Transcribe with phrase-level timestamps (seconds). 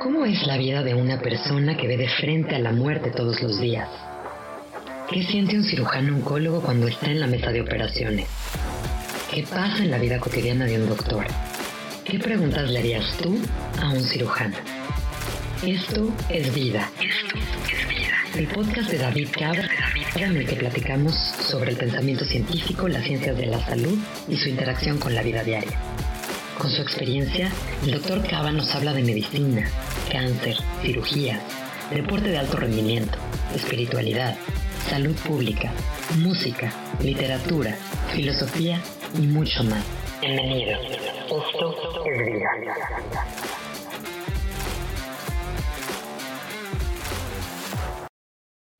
[0.00, 3.42] ¿Cómo es la vida de una persona que ve de frente a la muerte todos
[3.42, 3.88] los días?
[5.10, 8.28] ¿Qué siente un cirujano oncólogo cuando está en la mesa de operaciones?
[9.32, 11.26] ¿Qué pasa en la vida cotidiana de un doctor?
[12.04, 13.40] ¿Qué preguntas le harías tú
[13.82, 14.56] a un cirujano?
[15.66, 16.88] Esto es vida.
[17.02, 18.14] Esto es vida.
[18.36, 19.68] El podcast de David Cabra,
[20.14, 24.48] en el que platicamos sobre el pensamiento científico, las ciencias de la salud y su
[24.48, 25.76] interacción con la vida diaria.
[26.58, 27.50] Con su experiencia,
[27.84, 29.70] el doctor Cava nos habla de medicina,
[30.08, 31.40] cáncer, cirugía,
[31.90, 33.18] deporte de alto rendimiento,
[33.54, 34.36] espiritualidad,
[34.88, 35.72] salud pública,
[36.18, 36.72] música,
[37.02, 37.74] literatura,
[38.14, 38.80] filosofía
[39.20, 39.84] y mucho más.
[40.20, 40.78] Bienvenido.
[40.80, 42.48] Esto es vida.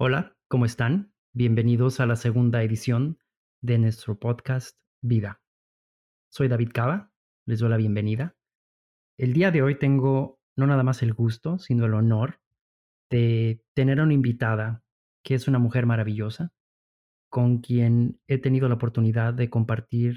[0.01, 1.13] Hola, ¿cómo están?
[1.35, 3.19] Bienvenidos a la segunda edición
[3.63, 5.41] de nuestro podcast Vida.
[6.31, 7.13] Soy David Cava
[7.49, 8.37] les doy la bienvenida.
[9.19, 12.41] El día de hoy tengo no nada más el gusto, sino el honor
[13.11, 14.83] de tener a una invitada
[15.25, 16.53] que es una mujer maravillosa,
[17.31, 20.17] con quien he tenido la oportunidad de compartir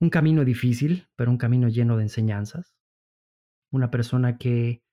[0.00, 2.76] un camino difícil, pero un camino lleno de enseñanzas.
[3.72, 4.84] Una persona que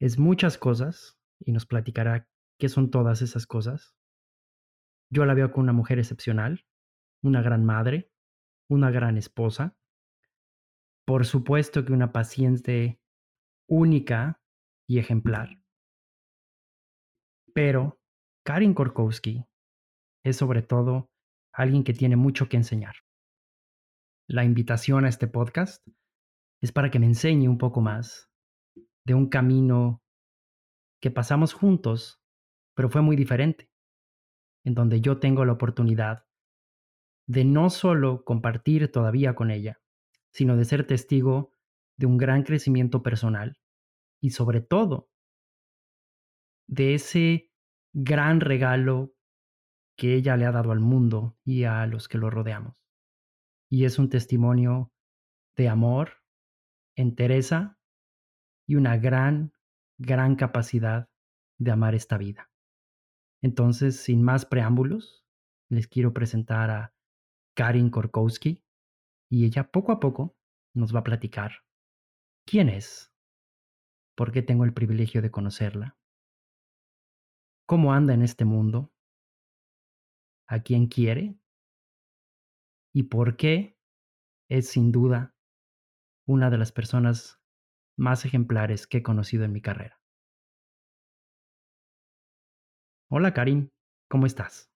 [0.00, 2.26] es muchas cosas y nos platicará
[2.58, 3.94] qué son todas esas cosas.
[5.10, 6.64] Yo la veo como una mujer excepcional,
[7.22, 8.10] una gran madre,
[8.68, 9.76] una gran esposa,
[11.04, 12.98] por supuesto que una paciente
[13.68, 14.40] única
[14.86, 15.60] y ejemplar.
[17.54, 18.00] Pero
[18.44, 19.46] Karin Korkowski
[20.24, 21.10] es sobre todo
[21.52, 22.96] alguien que tiene mucho que enseñar.
[24.28, 25.86] La invitación a este podcast
[26.60, 28.30] es para que me enseñe un poco más
[29.04, 30.02] de un camino
[31.00, 32.22] que pasamos juntos,
[32.74, 33.70] pero fue muy diferente,
[34.64, 36.26] en donde yo tengo la oportunidad
[37.26, 39.80] de no solo compartir todavía con ella,
[40.32, 41.53] sino de ser testigo
[41.96, 43.58] de un gran crecimiento personal
[44.20, 45.10] y sobre todo
[46.66, 47.52] de ese
[47.92, 49.14] gran regalo
[49.96, 52.84] que ella le ha dado al mundo y a los que lo rodeamos.
[53.70, 54.92] Y es un testimonio
[55.56, 56.24] de amor,
[56.96, 57.78] entereza
[58.66, 59.52] y una gran,
[59.98, 61.08] gran capacidad
[61.58, 62.50] de amar esta vida.
[63.42, 65.24] Entonces, sin más preámbulos,
[65.68, 66.94] les quiero presentar a
[67.54, 68.64] Karin Korkowski,
[69.30, 70.36] y ella poco a poco
[70.74, 71.63] nos va a platicar
[72.44, 73.12] quién es,
[74.16, 75.96] por qué tengo el privilegio de conocerla,
[77.66, 78.92] cómo anda en este mundo,
[80.46, 81.38] a quién quiere
[82.94, 83.78] y por qué
[84.48, 85.34] es sin duda
[86.26, 87.40] una de las personas
[87.96, 90.00] más ejemplares que he conocido en mi carrera.
[93.10, 93.70] Hola Karim,
[94.08, 94.70] ¿cómo estás?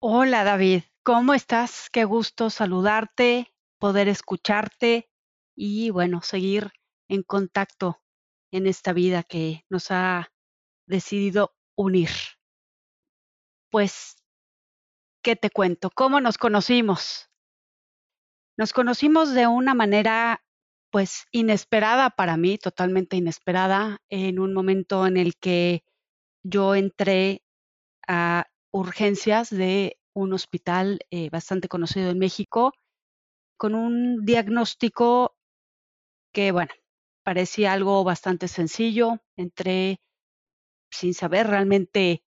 [0.00, 1.88] Hola David, ¿cómo estás?
[1.90, 5.11] Qué gusto saludarte, poder escucharte
[5.54, 6.72] y bueno, seguir
[7.08, 8.00] en contacto
[8.52, 10.32] en esta vida que nos ha
[10.86, 12.10] decidido unir.
[13.70, 14.16] Pues,
[15.22, 15.90] ¿qué te cuento?
[15.90, 17.30] ¿Cómo nos conocimos?
[18.58, 20.44] Nos conocimos de una manera
[20.90, 25.84] pues inesperada para mí, totalmente inesperada, en un momento en el que
[26.44, 27.42] yo entré
[28.06, 32.74] a urgencias de un hospital eh, bastante conocido en México,
[33.56, 35.34] con un diagnóstico
[36.32, 36.72] que, bueno,
[37.22, 39.22] parecía algo bastante sencillo.
[39.36, 40.00] Entré
[40.90, 42.24] sin saber realmente,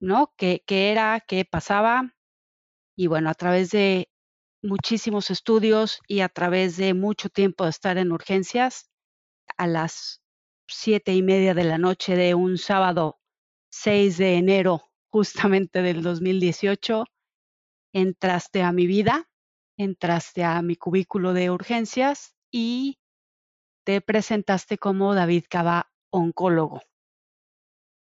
[0.00, 0.32] ¿no?
[0.36, 2.14] ¿Qué, qué era, qué pasaba?
[2.96, 4.08] Y bueno, a través de
[4.62, 8.90] muchísimos estudios y a través de mucho tiempo de estar en urgencias,
[9.56, 10.22] a las
[10.66, 13.20] siete y media de la noche de un sábado
[13.70, 17.04] 6 de enero justamente del 2018,
[17.92, 19.28] entraste a mi vida,
[19.76, 22.98] entraste a mi cubículo de urgencias y
[23.84, 26.80] te presentaste como David Cava, oncólogo.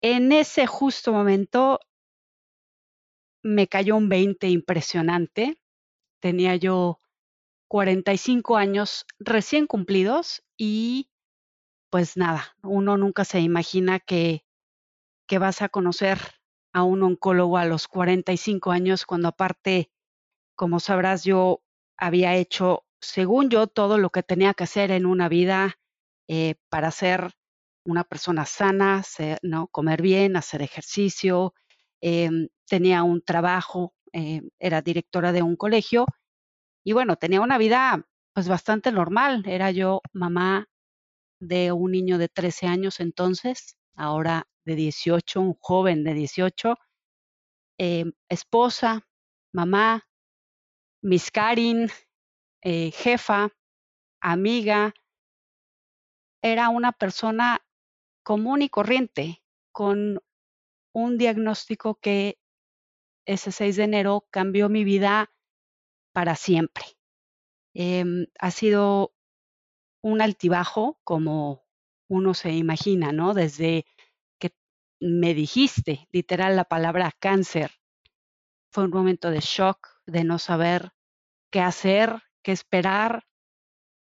[0.02, 1.80] En ese justo momento
[3.42, 5.58] me cayó un 20 impresionante.
[6.20, 7.00] Tenía yo
[7.68, 11.10] 45 años recién cumplidos y
[11.90, 14.44] pues nada, uno nunca se imagina que,
[15.28, 16.18] que vas a conocer
[16.72, 19.92] a un oncólogo a los 45 años, cuando aparte,
[20.56, 21.62] como sabrás, yo
[21.96, 25.78] había hecho, según yo, todo lo que tenía que hacer en una vida
[26.28, 27.32] eh, para ser
[27.84, 29.02] una persona sana,
[29.42, 29.68] ¿no?
[29.68, 31.54] comer bien, hacer ejercicio,
[32.00, 36.06] em, tenía un trabajo, eh, era directora de un colegio
[36.84, 39.44] y bueno, tenía una vida pues bastante normal.
[39.46, 40.68] Era yo mamá
[41.40, 46.76] de un niño de 13 años entonces, ahora de 18, un joven de 18,
[47.78, 49.06] eh, esposa,
[49.52, 50.06] mamá,
[51.02, 51.88] Miss Karin,
[52.64, 53.50] eh, jefa,
[54.20, 54.94] amiga,
[56.42, 57.64] era una persona
[58.24, 60.20] común y corriente, con
[60.94, 62.38] un diagnóstico que
[63.26, 65.30] ese 6 de enero cambió mi vida
[66.12, 66.84] para siempre.
[67.74, 69.14] Em, ha sido
[70.02, 71.64] un altibajo, como
[72.08, 73.34] uno se imagina, ¿no?
[73.34, 73.84] Desde
[74.38, 74.52] que
[75.00, 77.72] me dijiste literal la palabra cáncer,
[78.70, 80.92] fue un momento de shock, de no saber
[81.50, 83.24] qué hacer, qué esperar,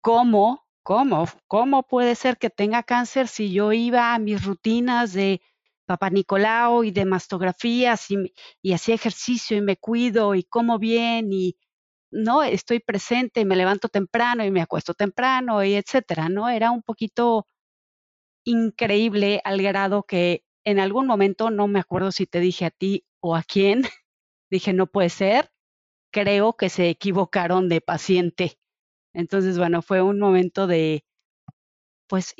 [0.01, 5.41] cómo, cómo, cómo puede ser que tenga cáncer si yo iba a mis rutinas de
[5.85, 8.33] Papá Nicolau y de mastografías y,
[8.63, 11.57] y hacía ejercicio y me cuido y como bien y
[12.11, 16.49] no estoy presente y me levanto temprano y me acuesto temprano y etcétera, ¿no?
[16.49, 17.47] Era un poquito
[18.45, 23.05] increíble al grado que en algún momento, no me acuerdo si te dije a ti
[23.19, 23.81] o a quién,
[24.49, 25.50] dije, no puede ser,
[26.11, 28.59] creo que se equivocaron de paciente.
[29.13, 31.05] Entonces, bueno, fue un momento de,
[32.07, 32.35] pues,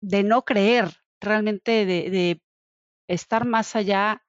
[0.00, 2.42] de no creer, realmente de,
[3.08, 4.24] estar más allá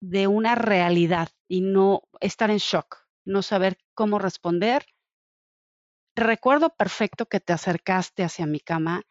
[0.00, 4.86] de una realidad y no estar en shock, no saber cómo responder.
[6.14, 9.02] Recuerdo perfecto que te acercaste hacia mi cama,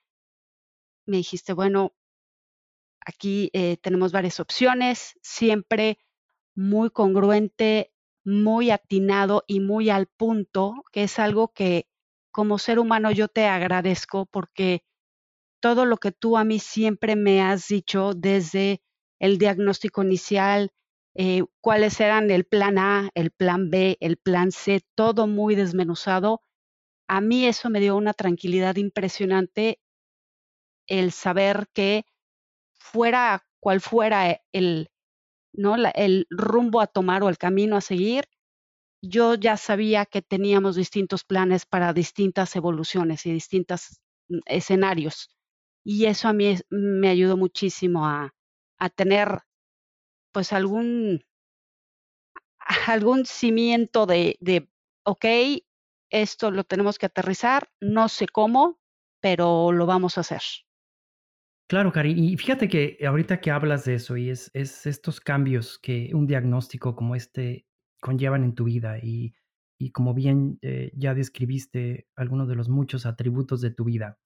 [1.07, 1.93] me dijiste, bueno,
[3.05, 5.99] aquí eh, tenemos varias opciones, siempre
[6.55, 7.93] muy congruente,
[8.25, 11.87] muy atinado y muy al punto, que es algo que
[12.31, 14.83] como ser humano yo te agradezco porque
[15.61, 18.81] todo lo que tú a mí siempre me has dicho desde
[19.19, 20.71] el diagnóstico inicial,
[21.15, 26.41] eh, cuáles eran el plan A, el plan B, el plan C, todo muy desmenuzado.
[27.07, 29.79] A mí eso me dio una tranquilidad impresionante
[30.87, 32.05] el saber que
[32.73, 34.89] fuera cual fuera el,
[35.57, 35.75] ¿no?
[35.95, 38.25] el rumbo a tomar o el camino a seguir,
[39.01, 45.29] yo ya sabía que teníamos distintos planes para distintas evoluciones y distintos mm, escenarios.
[45.85, 48.33] Y eso a mí me ayudó muchísimo a,
[48.79, 49.39] a tener
[50.31, 51.21] pues algún,
[52.87, 54.67] algún cimiento de, de,
[55.03, 55.25] ok,
[56.09, 58.79] esto lo tenemos que aterrizar, no sé cómo,
[59.21, 60.41] pero lo vamos a hacer.
[61.67, 65.79] Claro, Cari, y fíjate que ahorita que hablas de eso y es, es estos cambios
[65.79, 67.65] que un diagnóstico como este
[68.01, 69.33] conllevan en tu vida y,
[69.79, 74.19] y como bien eh, ya describiste algunos de los muchos atributos de tu vida.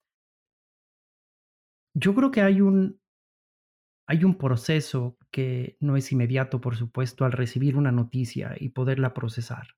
[1.94, 3.00] Yo creo que hay un,
[4.06, 9.14] hay un proceso que no es inmediato, por supuesto, al recibir una noticia y poderla
[9.14, 9.76] procesar.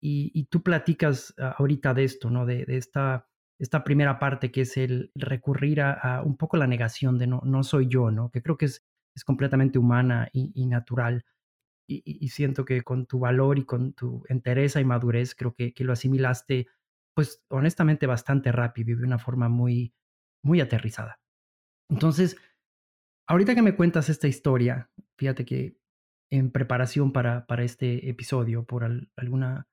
[0.00, 2.44] Y, tú platicas ah, ahorita de esto, ¿no?
[2.44, 3.26] De esta
[3.58, 7.62] esta primera parte que es el recurrir a, un poco la negación de no, no
[7.62, 8.30] soy yo, ¿no?
[8.30, 8.82] Que creo que es,
[9.14, 11.24] es completamente humana y, natural.
[11.86, 15.84] Y, siento que con tu valor y con tu entereza y madurez, creo que, que,
[15.84, 16.66] lo asimilaste,
[17.14, 19.94] pues honestamente bastante rápido y de una forma muy,
[20.42, 21.20] muy aterrizada.
[21.90, 22.36] Entonces,
[23.28, 25.76] ahorita que me cuentas esta historia, fíjate que
[26.32, 28.84] en preparación para, para este episodio, por
[29.16, 29.68] alguna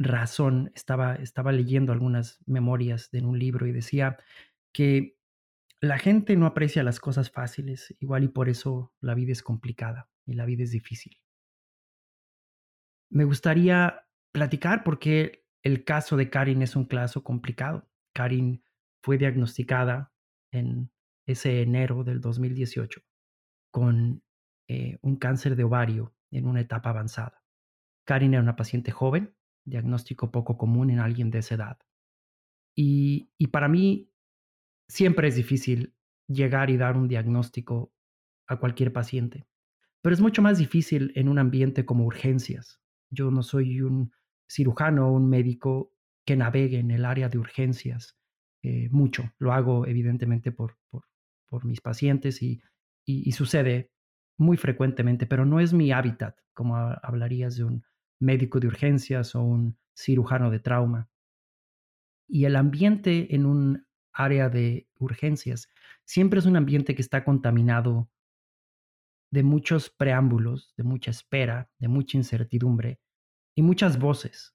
[0.00, 4.16] razón estaba, estaba leyendo algunas memorias de un libro y decía
[4.72, 5.18] que
[5.80, 10.10] la gente no aprecia las cosas fáciles, igual y por eso la vida es complicada
[10.26, 11.20] y la vida es difícil.
[13.10, 17.88] Me gustaría platicar porque el caso de Karin es un caso complicado.
[18.14, 18.62] Karin
[19.02, 20.12] fue diagnosticada
[20.50, 20.90] en
[21.26, 23.02] ese enero del 2018
[23.70, 24.22] con
[24.68, 27.44] eh, un cáncer de ovario en una etapa avanzada.
[28.06, 29.34] Karin era una paciente joven,
[29.70, 31.78] diagnóstico poco común en alguien de esa edad.
[32.74, 34.10] Y, y para mí
[34.88, 35.94] siempre es difícil
[36.26, 37.92] llegar y dar un diagnóstico
[38.46, 39.46] a cualquier paciente,
[40.02, 42.80] pero es mucho más difícil en un ambiente como urgencias.
[43.10, 44.12] Yo no soy un
[44.48, 48.18] cirujano o un médico que navegue en el área de urgencias
[48.62, 49.32] eh, mucho.
[49.38, 52.62] Lo hago evidentemente por, por, mis pacientes y,
[53.04, 53.90] y, y, sucede
[54.38, 57.84] muy frecuentemente, pero no es mi hábitat, como hablarías de un
[58.20, 61.10] médico de urgencias o un cirujano de trauma.
[62.28, 65.68] Y el ambiente en un área de urgencias
[66.04, 68.10] siempre es un ambiente que está contaminado
[69.32, 73.00] de muchos preámbulos, de mucha espera, de mucha incertidumbre
[73.54, 74.54] y muchas voces,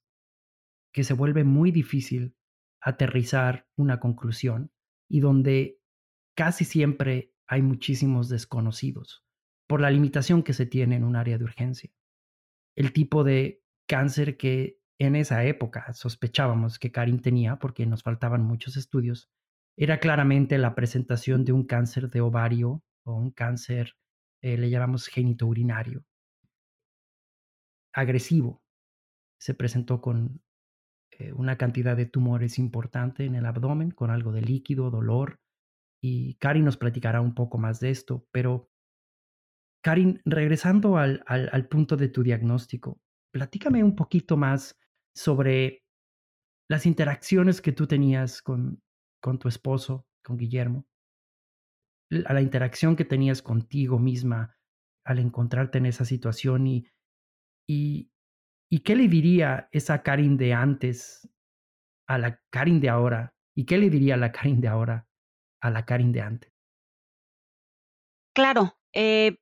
[0.94, 2.36] que se vuelve muy difícil
[2.82, 4.72] aterrizar una conclusión
[5.10, 5.82] y donde
[6.36, 9.26] casi siempre hay muchísimos desconocidos
[9.68, 11.92] por la limitación que se tiene en un área de urgencia
[12.76, 18.44] el tipo de cáncer que en esa época sospechábamos que Karin tenía, porque nos faltaban
[18.44, 19.30] muchos estudios,
[19.78, 23.94] era claramente la presentación de un cáncer de ovario o un cáncer,
[24.42, 25.10] eh, le llamamos
[25.42, 26.06] urinario
[27.96, 28.62] agresivo.
[29.40, 30.42] Se presentó con
[31.12, 35.40] eh, una cantidad de tumores importante en el abdomen con algo de líquido, dolor.
[36.02, 38.70] Y Karin nos platicará un poco más de esto, pero
[39.86, 43.00] Karin, regresando al, al punto de tu diagnóstico,
[43.32, 44.80] platícame un poquito más
[45.16, 45.84] sobre
[46.68, 48.82] las interacciones que tú tenías con,
[49.22, 50.88] con tu esposo, con Guillermo,
[52.26, 54.58] a la interacción que tenías contigo misma
[55.06, 56.88] al encontrarte en esa situación y,
[57.70, 58.12] y,
[58.72, 61.30] y qué le diría esa Karin de antes
[62.08, 65.08] a la Karin de ahora y qué le diría la Karin de ahora
[65.62, 66.52] a la Karin de antes.
[68.34, 69.38] Claro, eh,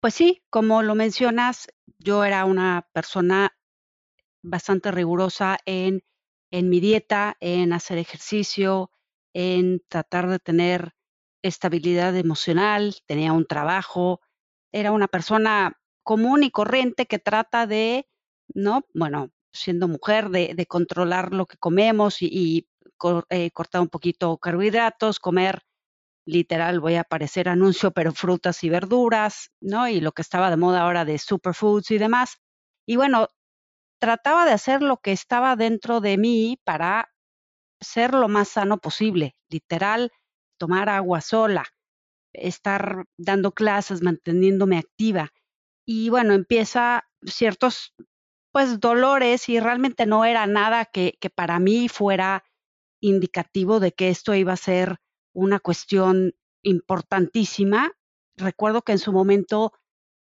[0.00, 3.56] pues sí, como lo mencionas, yo era una persona
[4.42, 6.02] bastante rigurosa en,
[6.50, 8.90] en mi dieta, en hacer ejercicio,
[9.34, 10.94] en tratar de tener
[11.42, 14.20] estabilidad emocional, tenía un trabajo,
[14.72, 18.08] era una persona común y corriente que trata de,
[18.54, 18.82] ¿no?
[18.94, 22.68] Bueno, siendo mujer, de, de controlar lo que comemos y, y
[23.30, 25.62] eh, cortar un poquito carbohidratos, comer
[26.28, 29.88] literal, voy a aparecer anuncio, pero frutas y verduras, ¿no?
[29.88, 32.36] Y lo que estaba de moda ahora de superfoods y demás.
[32.86, 33.28] Y bueno,
[34.00, 37.10] trataba de hacer lo que estaba dentro de mí para
[37.80, 40.12] ser lo más sano posible, literal,
[40.58, 41.64] tomar agua sola,
[42.34, 45.30] estar dando clases, manteniéndome activa.
[45.86, 47.94] Y bueno, empieza ciertos,
[48.52, 52.44] pues, dolores y realmente no era nada que, que para mí fuera
[53.00, 54.98] indicativo de que esto iba a ser
[55.38, 57.92] una cuestión importantísima.
[58.36, 59.72] Recuerdo que en su momento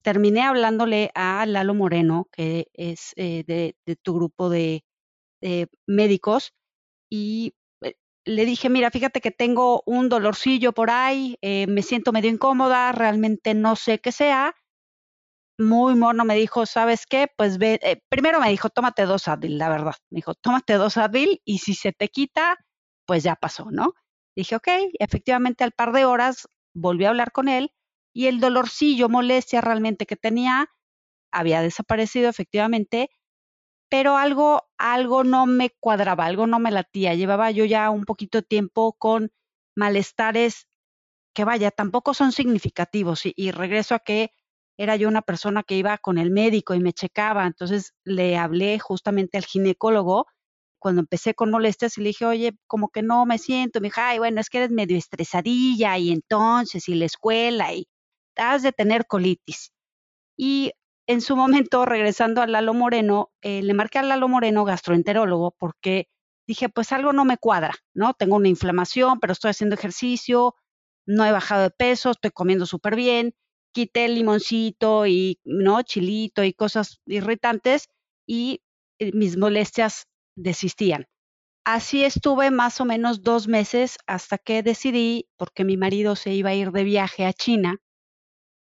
[0.02, 4.84] terminé hablándole a Lalo Moreno, que es eh, de, tu grupo de,
[5.86, 6.54] médicos,
[7.10, 12.14] y eh, le dije, mira, fíjate que tengo un dolorcillo por ahí, eh, me siento
[12.14, 14.56] medio incómoda, realmente no sé qué sea.
[15.60, 17.28] Muy mono me dijo, ¿sabes qué?
[17.38, 19.96] Pues ve, primero me dijo, tómate dos Advil, la verdad.
[20.10, 22.58] Me dijo, tómate dos Advil y si se te quita,
[23.06, 23.94] pues ya pasó, ¿no?
[24.36, 24.68] Dije, ok,
[25.00, 27.72] efectivamente al par de horas volví a hablar con él
[28.14, 30.70] y el dolorcillo, molestia realmente que tenía
[31.32, 33.10] había desaparecido efectivamente,
[33.90, 37.14] pero algo, algo no me cuadraba, algo no me latía.
[37.16, 39.32] Llevaba yo ya un poquito de tiempo con
[39.76, 40.68] malestares
[41.36, 44.32] que vaya, tampoco son significativos y, y regreso a que
[44.78, 48.80] era yo una persona que iba con el médico y me checaba, entonces le hablé
[48.80, 50.28] justamente al ginecólogo
[50.84, 54.02] cuando empecé con molestias y le dije, oye, como que no me siento, me dijo,
[54.04, 57.88] ay, bueno, es que eres medio estresadilla y entonces, y la escuela, y
[58.36, 59.72] has de tener colitis.
[60.38, 60.74] Y
[61.08, 66.10] en su momento, regresando a Lalo Moreno, eh, le marqué a Lalo Moreno, gastroenterólogo, porque
[66.48, 68.14] dije, pues algo no me cuadra, ¿no?
[68.14, 70.54] Tengo una inflamación, pero estoy haciendo ejercicio,
[71.06, 73.36] no he bajado de peso, estoy comiendo súper bien,
[73.72, 75.82] quité el limoncito y, ¿no?
[75.82, 77.88] Chilito y cosas irritantes
[78.28, 78.64] y
[79.00, 81.08] eh, mis molestias desistían.
[81.66, 86.50] Así estuve más o menos dos meses hasta que decidí, porque mi marido se iba
[86.50, 87.78] a ir de viaje a China,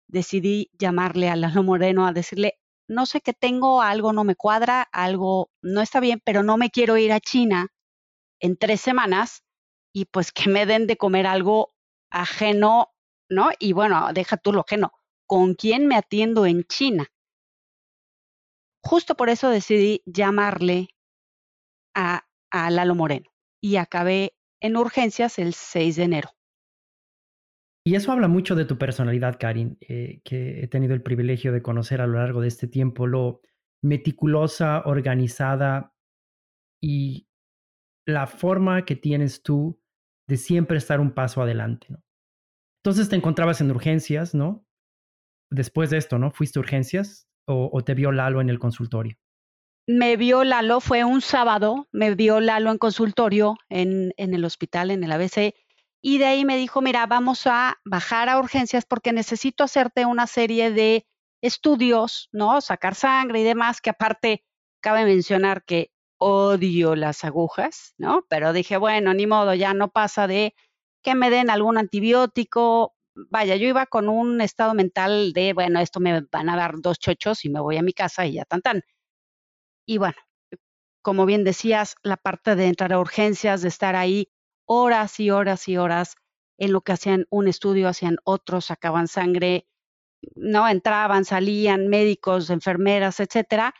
[0.08, 4.82] decidí llamarle a Lalo Moreno a decirle, no sé qué tengo, algo no me cuadra,
[4.92, 7.68] algo no está bien, pero no me quiero ir a China
[8.40, 9.42] en tres semanas
[9.94, 11.74] y pues que me den de comer algo
[12.10, 12.92] ajeno,
[13.30, 13.50] ¿no?
[13.58, 14.92] Y bueno, deja tú lo ajeno,
[15.26, 17.06] ¿con quién me atiendo en China?
[18.82, 20.88] Justo por eso decidí llamarle
[21.94, 22.24] a,
[22.70, 23.30] Lalo Moreno
[23.62, 26.30] y acabé en urgencias el 6 de enero.
[27.84, 31.62] Y eso habla mucho de tu personalidad, Karin, eh, que he tenido el privilegio de
[31.62, 33.40] conocer a lo largo de este tiempo, lo
[33.82, 35.92] meticulosa, organizada
[36.80, 37.26] y
[38.06, 39.80] la forma que tienes tú
[40.28, 42.02] de siempre estar un paso adelante, ¿no?
[42.84, 44.64] Entonces te encontrabas en urgencias, ¿no?
[45.50, 46.30] Después de esto, ¿no?
[46.30, 49.16] ¿Fuiste a urgencias o, o te vio Lalo en el consultorio?
[49.92, 54.90] Me vio Lalo, fue un sábado, me vio Lalo en consultorio en, en, el hospital,
[54.90, 55.54] en el ABC,
[56.00, 60.26] y de ahí me dijo, mira, vamos a bajar a urgencias porque necesito hacerte una
[60.26, 61.06] serie de
[61.42, 62.60] estudios, ¿no?
[62.60, 64.44] Sacar sangre y demás, que aparte
[64.80, 68.24] cabe mencionar que odio las agujas, ¿no?
[68.28, 70.54] Pero dije, bueno, ni modo, ya no pasa de
[71.02, 72.94] que me den algún antibiótico.
[73.14, 76.98] Vaya, yo iba con un estado mental de, bueno, esto me van a dar dos
[76.98, 78.82] chochos y me voy a mi casa y ya tan tan.
[79.86, 80.16] Y bueno,
[81.02, 84.30] como bien decías, la parte de entrar a urgencias, de estar ahí
[84.66, 86.16] horas y horas y horas
[86.58, 89.66] en lo que hacían un estudio, hacían otros, sacaban sangre,
[90.36, 93.74] no entraban, salían médicos, enfermeras, etcétera,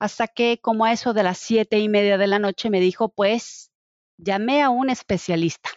[0.00, 3.08] hasta que como a eso de las siete y media de la noche me dijo,
[3.10, 3.70] pues
[4.16, 5.70] llamé a un especialista.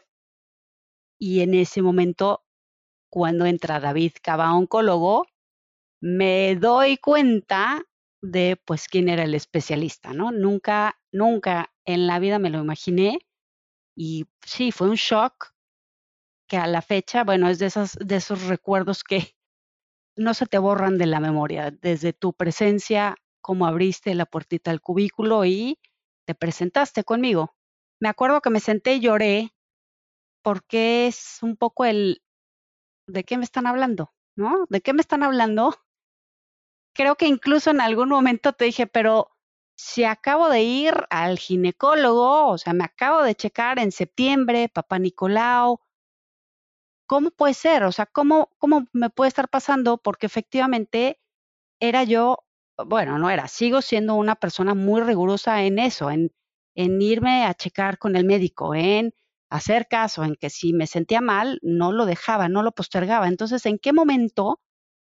[1.20, 2.44] Y en ese momento,
[3.10, 5.26] cuando entra David Cava, oncólogo,
[6.02, 7.84] me doy cuenta
[8.22, 10.32] de pues quién era el especialista, ¿no?
[10.32, 13.20] Nunca, nunca en la vida me lo imaginé
[13.96, 15.54] y sí, fue un shock
[16.48, 19.36] que a la fecha, bueno, es de, esas, de esos recuerdos que
[20.18, 24.82] no se te borran de la memoria, desde tu presencia, cómo abriste la puertita del
[24.82, 25.80] cubículo y
[26.26, 27.56] te presentaste conmigo.
[28.00, 29.54] Me acuerdo que me senté y lloré
[30.44, 32.22] porque es un poco el,
[33.08, 34.14] ¿de qué me están hablando?
[34.36, 34.66] ¿No?
[34.70, 35.76] ¿De qué me están hablando?
[36.98, 39.32] Creo que incluso en algún momento te dije, pero
[39.78, 45.00] si acabo de ir al ginecólogo, o sea, me acabo de checar en septiembre, papá
[45.00, 45.80] Nicolau,
[47.06, 47.84] ¿cómo puede ser?
[47.84, 49.98] O sea, ¿cómo, ¿cómo me puede estar pasando?
[49.98, 51.20] Porque efectivamente
[51.80, 52.40] era yo,
[52.86, 56.34] bueno, no era, sigo siendo una persona muy rigurosa en eso, en,
[56.76, 59.14] en irme a checar con el médico, en
[59.52, 63.28] hacer caso, en que si me sentía mal, no lo dejaba, no lo postergaba.
[63.28, 64.62] Entonces, ¿en qué momento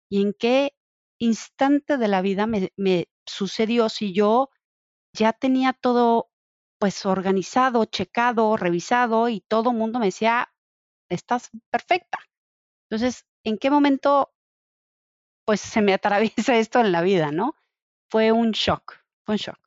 [0.10, 0.75] y en qué
[1.20, 4.50] instante de la vida me, sucedió si yo
[5.14, 6.30] ya tenía todo
[6.80, 10.54] pues organizado, checado, revisado y todo el mundo me decía,
[11.10, 12.20] estás perfecta.
[12.90, 14.34] Entonces, ¿en qué momento
[15.46, 17.56] pues se me atraviesa esto en la vida, no?
[18.12, 19.60] Fue un shock, fue un shock.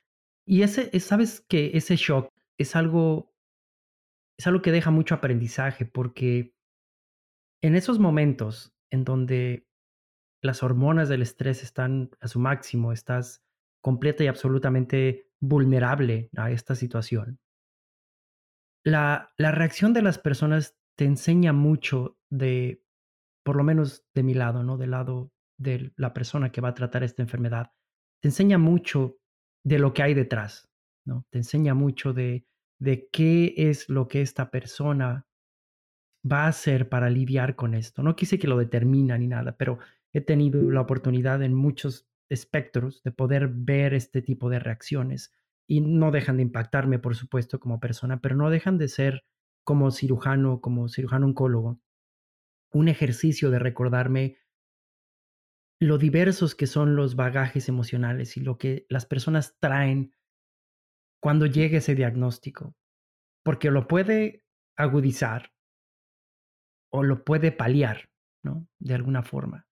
[0.47, 3.33] Y ese, sabes que ese shock es algo,
[4.38, 6.55] es algo que deja mucho aprendizaje porque
[7.62, 9.67] en esos momentos en donde
[10.42, 13.42] las hormonas del estrés están a su máximo, estás
[13.80, 17.40] completa y absolutamente vulnerable a esta situación.
[18.85, 22.85] La, la reacción de las personas te enseña mucho de,
[23.45, 24.76] por lo menos de mi lado, ¿no?
[24.78, 27.73] Del lado de la persona que va a tratar esta enfermedad.
[28.21, 29.18] Te enseña mucho
[29.64, 30.71] de lo que hay detrás,
[31.04, 31.26] ¿no?
[31.30, 32.47] Te enseña mucho de,
[32.80, 35.26] de qué es lo que esta persona
[36.30, 38.02] va a hacer para lidiar con esto.
[38.02, 39.78] No quise que lo determina ni nada, pero
[40.18, 45.32] he tenido la oportunidad en muchos espectros de poder ver este tipo de reacciones
[45.66, 49.25] y no dejan de impactarme, por supuesto, como persona, pero no dejan de ser
[49.64, 51.80] como cirujano, como cirujano oncólogo,
[52.72, 54.38] un ejercicio de recordarme
[55.80, 60.14] lo diversos que son los bagajes emocionales y lo que las personas traen
[61.21, 62.75] cuando llegue ese diagnóstico,
[63.45, 64.45] porque lo puede
[64.76, 65.52] agudizar
[66.90, 68.08] o lo puede paliar,
[68.43, 68.66] ¿no?
[68.78, 69.68] De alguna forma.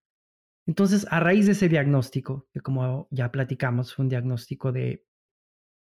[0.66, 5.04] Entonces, a raíz de ese diagnóstico, que como ya platicamos, fue un diagnóstico de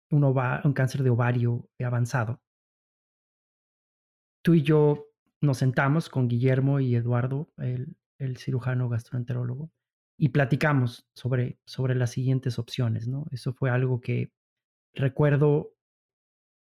[0.10, 2.42] un, cáncer de ovario avanzado,
[4.42, 5.08] tú y yo
[5.42, 7.96] nos sentamos con Guillermo y Eduardo, el,
[8.38, 9.72] cirujano gastroenterólogo,
[10.18, 13.26] y platicamos sobre, sobre las siguientes opciones, ¿no?
[13.32, 14.32] Eso fue algo que
[14.94, 15.74] recuerdo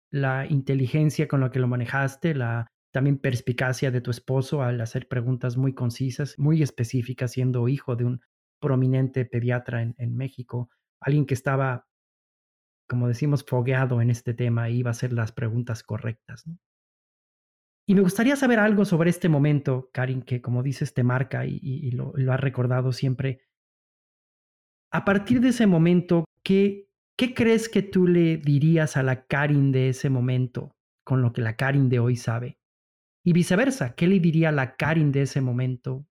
[0.09, 5.07] la inteligencia con la que lo manejaste, la también perspicacia de tu esposo al hacer
[5.07, 8.21] preguntas muy concisas, muy específicas, siendo hijo de un
[8.59, 11.87] prominente pediatra en, México, alguien que estaba,
[12.87, 16.45] como decimos, fogueado en este tema y iba a hacer las preguntas correctas.
[17.87, 21.91] Y me gustaría saber algo sobre este momento, Karin, que como dices te marca y,
[21.91, 23.41] lo, lo has recordado siempre.
[24.91, 29.71] A partir de ese momento, ¿qué, ¿qué crees que tú le dirías a la Karin
[29.71, 32.60] de ese momento con lo que la Karin de hoy sabe?
[33.23, 36.07] Y viceversa, ¿qué le diría la Karin de ese momento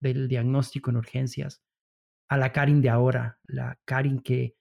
[0.00, 1.62] del diagnóstico en urgencias
[2.28, 4.56] a la Karin de ahora, la Karin que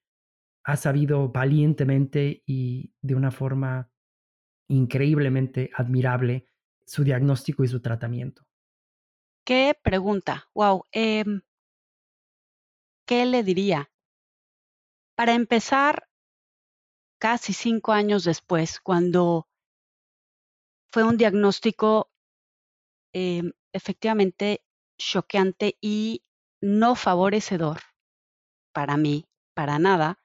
[0.63, 3.89] ha sabido valientemente y de una forma
[4.67, 6.45] increíblemente admirable
[6.86, 8.45] su diagnóstico y su tratamiento.
[9.45, 10.49] Qué pregunta.
[10.54, 10.84] Wow.
[10.91, 11.41] Em,
[13.06, 13.91] ¿Qué le diría?
[15.15, 16.08] Para empezar,
[17.19, 19.47] casi cinco años después, cuando
[20.91, 22.12] fue un diagnóstico
[23.13, 24.63] em, efectivamente
[24.97, 26.23] choqueante y
[26.62, 27.80] no favorecedor
[28.73, 30.19] para mí, para nada,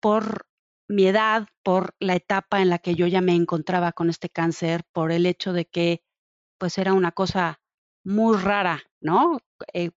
[0.00, 0.46] por
[0.88, 4.84] mi edad, por la etapa en la que yo ya me encontraba con este cáncer,
[4.92, 6.02] por el hecho de que
[6.58, 7.60] pues era una cosa
[8.04, 9.38] muy rara, ¿no?
[9.72, 9.90] Eh,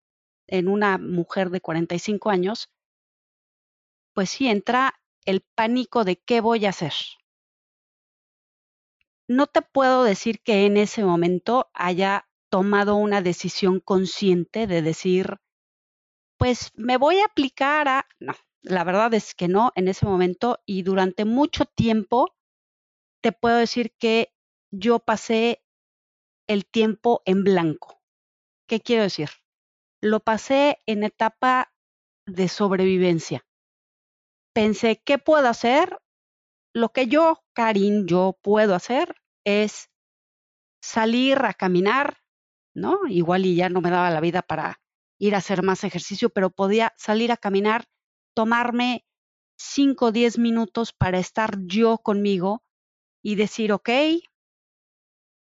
[0.48, 2.70] en una mujer de 45 años,
[4.14, 4.94] pues sí entra
[5.26, 6.94] el pánico de qué voy a hacer.
[9.28, 15.38] No te puedo decir que en ese momento haya tomado una decisión consciente de decir,
[16.38, 18.08] pues me voy a aplicar a...
[18.20, 22.36] No, la verdad es que no en ese momento y durante mucho tiempo
[23.22, 24.34] te puedo decir que
[24.72, 25.64] yo pasé
[26.48, 28.02] el tiempo en blanco.
[28.68, 29.30] ¿Qué quiero decir?
[30.02, 31.74] Lo pasé en etapa
[32.28, 33.46] de sobrevivencia.
[34.54, 36.00] Pensé, ¿qué puedo hacer?
[36.76, 39.90] Lo que yo, Karin, yo puedo hacer es
[40.82, 42.18] salir a caminar,
[42.76, 43.08] ¿no?
[43.08, 44.82] Igual y ya no me daba la vida para
[45.18, 47.86] ir a hacer más ejercicio, pero podía salir a caminar
[48.36, 49.06] tomarme
[49.58, 52.62] 5 o 10 minutos para estar yo conmigo
[53.24, 53.90] y decir, ok,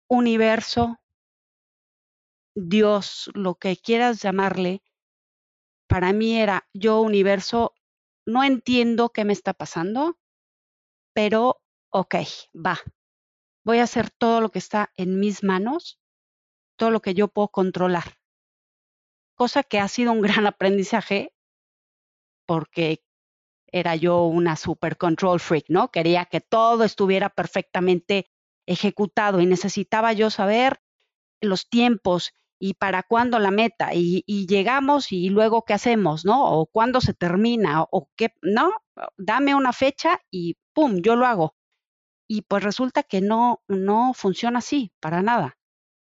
[0.07, 0.99] universo,
[2.55, 4.83] Dios, lo que quieras llamarle,
[5.87, 7.73] para mí era yo universo,
[8.27, 10.19] no entiendo qué me está pasando,
[11.15, 12.15] pero ok,
[12.53, 12.77] va.
[13.63, 15.97] Voy a hacer todo lo que está en mis manos,
[16.77, 18.17] todo lo que yo puedo controlar.
[19.35, 21.33] Cosa que ha sido un gran aprendizaje
[22.45, 23.01] porque
[23.67, 25.89] era yo una super control freak, ¿no?
[25.89, 28.29] Quería que todo estuviera perfectamente
[28.67, 30.81] ejecutado y necesitaba yo saber
[31.41, 36.45] los tiempos y para cuándo la meta y, llegamos y luego qué hacemos, ¿no?
[36.45, 38.71] O cuándo se termina o qué, no,
[39.17, 41.55] dame una fecha y pum, yo lo hago.
[42.29, 45.57] Y pues resulta que no, no funciona así, para nada.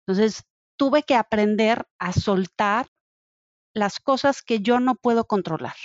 [0.05, 0.43] Entonces,
[0.77, 2.87] tuve que aprender a soltar
[3.73, 5.75] las cosas que yo no puedo controlar.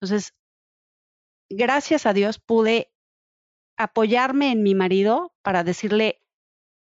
[0.00, 0.34] Entonces,
[1.50, 2.92] gracias a Dios pude
[3.78, 6.22] apoyarme en mi marido para decirle,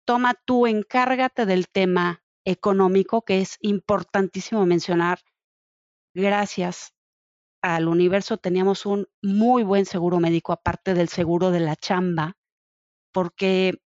[0.05, 5.19] toma tú, encárgate del tema económico, que es importantísimo mencionar.
[6.15, 6.94] Gracias
[7.65, 12.37] al universo teníamos un muy buen seguro médico, aparte del seguro de la chamba,
[13.11, 13.81] porque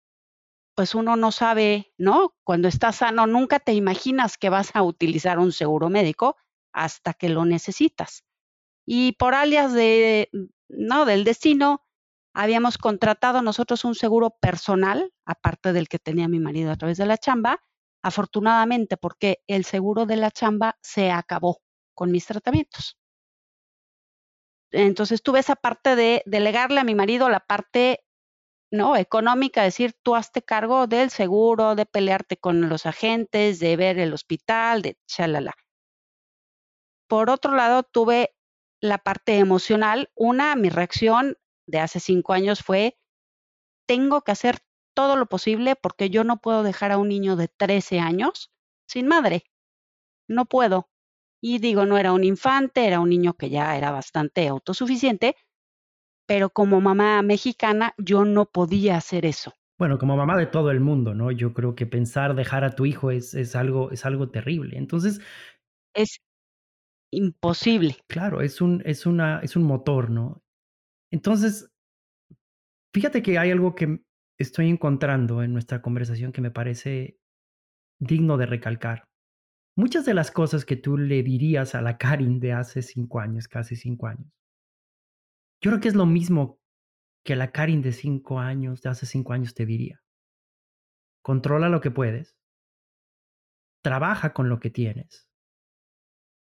[0.74, 2.34] pues uno no sabe, ¿no?
[2.44, 6.36] Cuando estás sano, nunca te imaginas que vas a utilizar un seguro médico
[6.72, 8.24] hasta que lo necesitas.
[8.84, 10.28] Y por alias de,
[10.68, 11.84] no, del destino,
[12.34, 17.06] habíamos contratado nosotros un seguro personal, aparte del que tenía mi marido a través de
[17.06, 17.60] la chamba,
[18.02, 21.60] afortunadamente porque el seguro de la chamba se acabó
[21.94, 22.97] con mis tratamientos.
[24.72, 28.04] Entonces tuve esa parte de delegarle a mi marido la parte
[28.70, 33.98] no económica, decir tú hazte cargo del seguro, de pelearte con los agentes, de ver
[33.98, 35.54] el hospital, de chalala.
[37.08, 38.34] Por otro lado, tuve
[38.80, 40.10] la parte emocional.
[40.14, 42.98] Una, mi reacción de hace cinco años fue,
[43.86, 44.58] tengo que hacer
[44.94, 48.52] todo lo posible porque yo no puedo dejar a un niño de 13 años
[48.86, 49.44] sin madre.
[50.28, 50.90] No puedo.
[51.40, 55.36] Y digo, no era un infante, era un niño que ya era bastante autosuficiente,
[56.26, 59.54] pero como mamá mexicana yo no podía hacer eso.
[59.78, 61.30] Bueno, como mamá de todo el mundo, ¿no?
[61.30, 64.76] Yo creo que pensar dejar a tu hijo es, es, algo, es algo terrible.
[64.76, 65.20] Entonces...
[65.94, 66.20] Es
[67.12, 67.96] imposible.
[68.08, 70.42] Claro, es un, es, una, es un motor, ¿no?
[71.10, 71.72] Entonces,
[72.92, 74.02] fíjate que hay algo que
[74.38, 77.18] estoy encontrando en nuestra conversación que me parece
[78.00, 79.07] digno de recalcar.
[79.78, 83.46] Muchas de las cosas que tú le dirías a la Karin de hace cinco años,
[83.46, 84.26] casi cinco años,
[85.62, 86.58] yo creo que es lo mismo
[87.24, 90.02] que la Karin de cinco años, de hace cinco años te diría.
[91.22, 92.36] Controla lo que puedes,
[93.80, 95.30] trabaja con lo que tienes,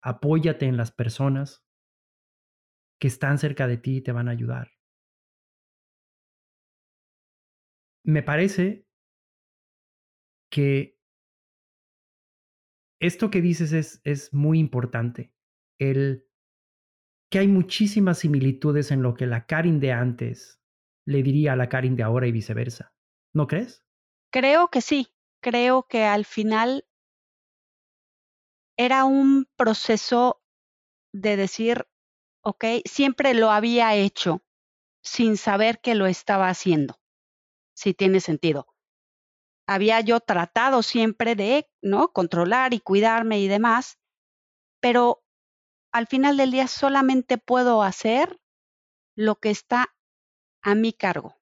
[0.01, 1.67] apóyate en las personas
[3.01, 4.71] que están cerca de ti y te van a ayudar.
[8.05, 8.87] Me parece
[10.53, 10.94] que
[13.01, 15.33] esto que dices es, es muy importante.
[15.79, 16.27] El
[17.31, 20.61] que hay muchísimas similitudes en lo que la Karin de antes
[21.07, 22.95] le diría a la Karin de ahora y viceversa.
[23.35, 23.85] ¿No crees?
[24.31, 25.09] Creo que sí.
[25.43, 26.87] Creo que al final
[28.79, 30.43] era un proceso
[31.13, 31.87] de decir,
[32.43, 34.43] ok, siempre lo había hecho
[35.03, 36.99] sin saber que lo estaba haciendo,
[37.75, 38.74] si tiene sentido.
[39.67, 42.09] Había yo tratado siempre de, ¿no?
[42.09, 43.99] Controlar y cuidarme y demás,
[44.81, 45.23] pero
[45.93, 48.41] al final del día solamente puedo hacer
[49.17, 49.95] lo que está
[50.63, 51.37] a mi cargo.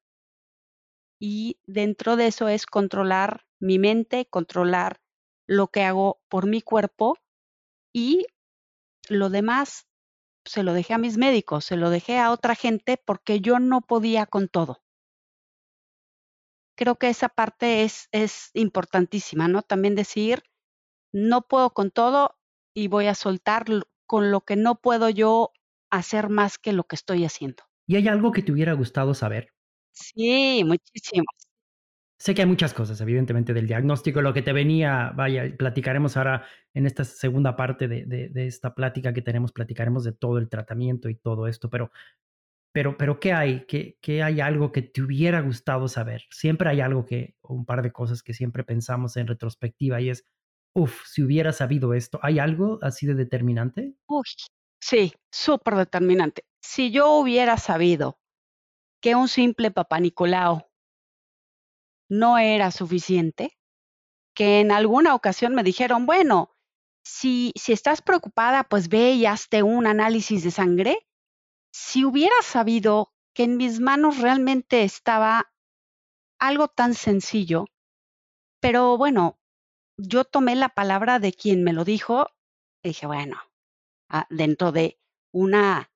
[1.19, 5.01] Y dentro de eso es controlar mi mente, controlar
[5.47, 7.17] lo que hago por mi cuerpo
[7.93, 8.27] y
[9.09, 9.87] lo demás
[10.45, 13.81] se lo dejé a mis médicos, se lo dejé a otra gente porque yo no
[13.81, 14.83] podía con todo.
[16.75, 19.61] Creo que esa parte es, es importantísima, ¿no?
[19.61, 20.43] También decir,
[21.13, 22.35] no puedo con todo
[22.73, 23.65] y voy a soltar
[24.05, 25.51] con lo que no puedo yo
[25.91, 27.63] hacer más que lo que estoy haciendo.
[27.87, 29.49] ¿Y hay algo que te hubiera gustado saber?
[29.91, 31.25] Sí, muchísimo.
[32.17, 34.21] Sé que hay muchas cosas, evidentemente, del diagnóstico.
[34.21, 39.13] Lo que te venía, vaya, platicaremos ahora en esta segunda parte de, de, esta plática
[39.13, 41.91] que tenemos, platicaremos de todo el tratamiento y todo esto, pero,
[42.73, 43.65] pero, pero ¿qué hay?
[43.67, 46.23] ¿Qué, ¿Qué, hay algo que te hubiera gustado saber?
[46.31, 50.25] Siempre hay algo que, un par de cosas que siempre pensamos en retrospectiva y es,
[50.75, 53.93] uff, si hubiera sabido esto, ¿hay algo así de determinante?
[54.07, 54.23] Uy,
[54.81, 56.45] sí, súper determinante.
[56.61, 58.19] Si yo hubiera sabido
[59.01, 60.67] que un simple papá Nicolau
[62.09, 63.51] no era suficiente,
[64.35, 66.55] que en alguna ocasión me dijeron, bueno,
[67.05, 71.07] si, si estás preocupada, pues ve y hazte un análisis de sangre
[71.73, 75.51] si hubiera sabido que en mis manos realmente estaba
[76.39, 77.65] algo tan sencillo,
[78.61, 79.39] pero bueno,
[79.97, 82.27] yo tomé la palabra de quien me lo dijo
[82.83, 83.37] y dije, bueno,
[84.09, 84.99] ah, dentro de
[85.31, 85.91] una,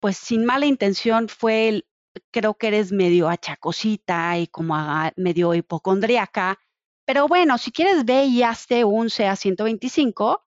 [0.00, 1.88] pues sin mala intención fue el,
[2.32, 4.74] creo que eres medio achacosita y como
[5.16, 6.58] medio hipocondríaca,
[7.04, 10.44] pero bueno, si quieres ve y hazte un CA 125,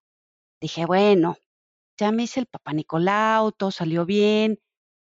[0.60, 1.38] dije, bueno,
[2.00, 4.60] ya me hice el papá Nicolau, todo salió bien,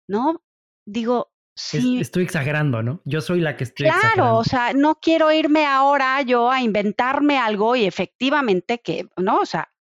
[0.08, 0.42] ¿no?
[0.86, 2.00] Digo, sí.
[2.00, 3.00] estoy exagerando, ¿no?
[3.04, 7.38] Yo soy la que estoy claro, o sea, no quiero irme ahora yo a inventarme
[7.38, 9.40] algo y efectivamente que, ¿no?
[9.40, 9.72] O sea,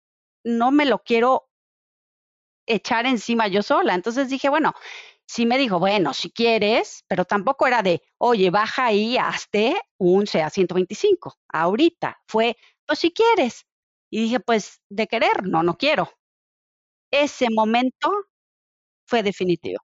[0.44, 1.50] no me lo quiero
[2.66, 3.94] echar encima yo sola.
[3.94, 4.74] Entonces dije, bueno,
[5.26, 10.26] sí me dijo, bueno, si quieres, pero tampoco era de, oye, baja ahí, hazte un
[10.26, 11.36] CA 125.
[11.48, 13.66] Ahorita fue, pues si quieres.
[14.10, 16.10] Y dije, pues de querer, no, no quiero.
[17.10, 18.10] Ese momento
[19.06, 19.80] fue definitivo,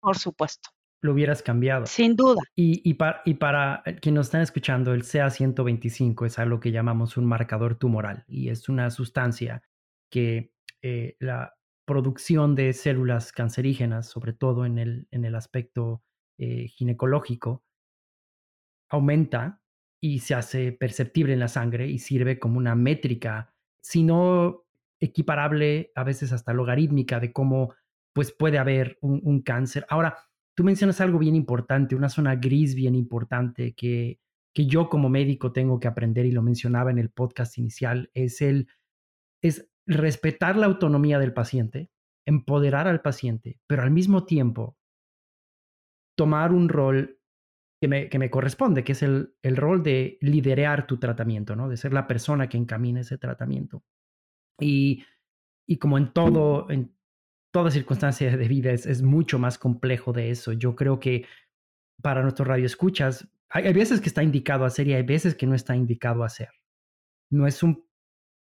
[0.00, 0.70] por supuesto.
[1.02, 1.86] Lo hubieras cambiado.
[1.86, 2.42] Sin duda.
[2.54, 7.24] Y, y, y para quienes nos están escuchando, el CA125 es algo que llamamos un
[7.24, 9.62] marcador tumoral y es una sustancia
[10.10, 11.54] que eh, la
[11.86, 16.02] producción de células cancerígenas, sobre todo en el, en el aspecto
[16.38, 17.64] eh, ginecológico,
[18.88, 19.60] aumenta
[20.02, 24.66] y se hace perceptible en la sangre y sirve como una métrica, si no
[25.00, 27.74] equiparable, a veces hasta logarítmica, de cómo
[28.14, 29.86] pues, puede haber un, cáncer.
[29.88, 30.16] Ahora,
[30.54, 34.20] tú mencionas algo bien importante, una zona gris bien importante que,
[34.54, 38.42] que yo como médico tengo que aprender y lo mencionaba en el podcast inicial, es
[38.42, 38.68] el
[39.42, 41.90] es respetar la autonomía del paciente,
[42.26, 44.76] empoderar al paciente, pero al mismo tiempo
[46.16, 47.18] tomar un rol
[47.80, 51.68] que me, que me corresponde, que es el, el, rol de liderar tu tratamiento, ¿no?
[51.68, 53.82] de ser la persona que encamina ese tratamiento.
[54.60, 55.04] Y,
[55.66, 56.94] y como en todo, en
[57.52, 60.52] toda circunstancia de vida, es, es, mucho más complejo de eso.
[60.52, 61.26] Yo creo que
[62.02, 65.46] para nuestro radio escuchas, hay, hay veces que está indicado hacer y hay veces que
[65.46, 66.48] no está indicado hacer.
[67.30, 67.84] No es un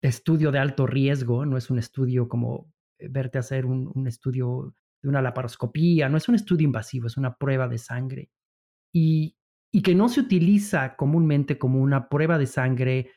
[0.01, 4.75] estudio de alto riesgo, no es un estudio como eh, verte hacer un, un, estudio
[5.01, 8.31] de una laparoscopía, no es un estudio invasivo, es una prueba de sangre.
[8.93, 9.37] Y,
[9.71, 13.11] y que no se utiliza comúnmente como una prueba de sangre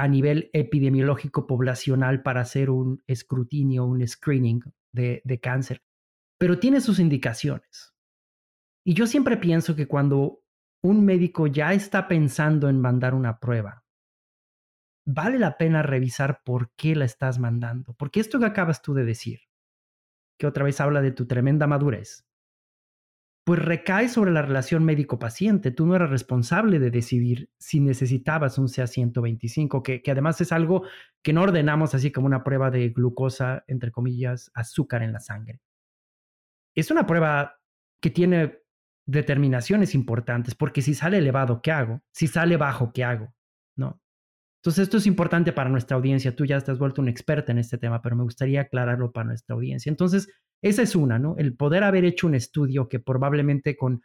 [0.00, 4.62] a nivel epidemiológico poblacional para hacer un escrutinio, un screening
[4.94, 5.82] de, de cáncer,
[6.38, 7.92] pero tiene sus indicaciones.
[8.82, 10.40] Y yo siempre pienso que cuando
[10.82, 13.84] un médico ya está pensando en mandar una prueba,
[15.06, 17.92] vale la pena revisar por qué la estás mandando.
[17.92, 19.40] Porque esto que acabas tú de decir,
[20.38, 22.26] que otra vez habla de tu tremenda madurez,
[23.44, 25.70] pues recae sobre la relación médico-paciente.
[25.70, 30.84] Tú no eras responsable de decidir si necesitabas un CA125, que, que además es algo
[31.22, 35.60] que no ordenamos así como una prueba de glucosa, entre comillas, azúcar en la sangre.
[36.74, 37.60] Es una prueba
[38.00, 38.60] que tiene
[39.06, 42.02] determinaciones importantes, porque si sale elevado, ¿qué hago?
[42.12, 43.34] Si sale bajo, ¿qué hago?
[43.76, 44.00] ¿No?
[44.60, 46.36] Entonces, esto es importante para nuestra audiencia.
[46.36, 49.26] Tú ya te has vuelto una experta en este tema, pero me gustaría aclararlo para
[49.26, 49.88] nuestra audiencia.
[49.88, 50.28] Entonces,
[50.62, 51.36] esa es una, ¿no?
[51.38, 54.02] El poder haber hecho un estudio que probablemente con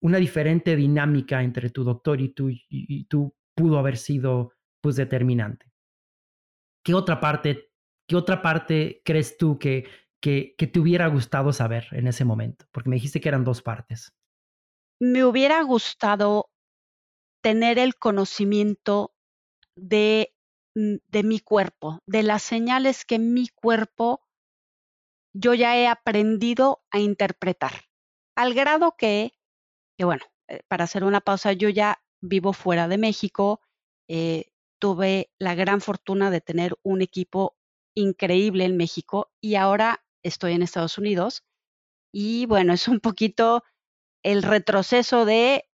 [0.00, 5.72] una diferente dinámica entre tu doctor y tú, y, tú pudo haber sido, pues, determinante.
[6.84, 7.72] ¿Qué otra parte,
[8.06, 9.88] qué otra parte crees tú que,
[10.20, 12.66] que, que te hubiera gustado saber en ese momento?
[12.70, 14.14] Porque me dijiste que eran dos partes.
[15.00, 16.50] Me hubiera gustado
[17.42, 19.12] tener el conocimiento
[19.74, 20.32] de,
[20.74, 24.27] mm, de mi cuerpo, de las señales que mi cuerpo
[25.32, 27.72] yo ya he aprendido a interpretar,
[28.36, 29.32] al grado que,
[29.96, 33.60] que bueno, eh, para hacer una pausa, yo ya vivo fuera de México,
[34.08, 37.56] eh, tuve la gran fortuna de tener un equipo
[37.94, 41.44] increíble en México y ahora estoy en Estados Unidos
[42.12, 43.64] y bueno, es un poquito
[44.22, 45.68] el retroceso de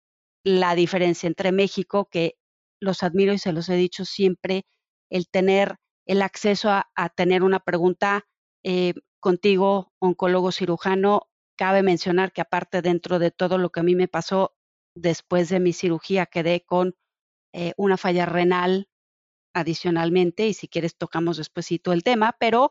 [0.44, 2.38] la diferencia entre México, que
[2.80, 4.66] los admiro y se los he dicho siempre,
[5.10, 8.26] el tener el acceso a, tener una pregunta
[8.64, 11.30] eh, contigo, oncólogo cirujano.
[11.58, 14.54] Cabe mencionar que aparte dentro de todo lo que a mí me pasó
[14.96, 16.96] después de mi cirugía, quedé con
[17.54, 18.90] eh, una falla renal
[19.56, 22.70] adicionalmente, y si quieres tocamos despuesito el tema, pero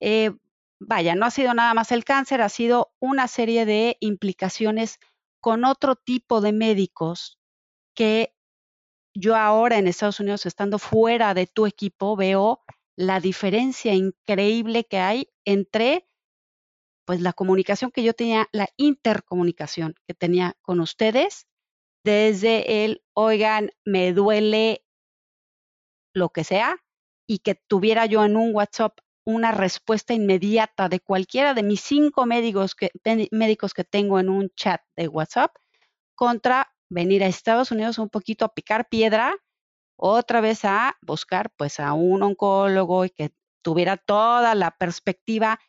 [0.00, 0.32] eh,
[0.80, 4.98] vaya, no ha sido nada más el cáncer, ha sido una serie de implicaciones
[5.40, 7.38] con otro tipo de médicos
[7.94, 8.34] que
[9.14, 12.62] yo ahora en Estados Unidos, estando fuera de tu equipo, veo
[12.96, 16.08] la diferencia increíble que hay entre
[17.04, 21.46] pues la comunicación que yo tenía, la intercomunicación que tenía con ustedes,
[22.04, 24.84] desde el, oigan, me duele
[26.14, 26.76] lo que sea,
[27.26, 32.26] y que tuviera yo en un WhatsApp una respuesta inmediata de cualquiera de mis cinco
[32.26, 32.90] médicos que,
[33.30, 35.54] médicos que tengo en un chat de WhatsApp
[36.14, 39.34] contra venir a Estados Unidos un poquito a picar piedra,
[40.04, 45.60] otra vez a buscar pues a un oncólogo y que tuviera toda la perspectiva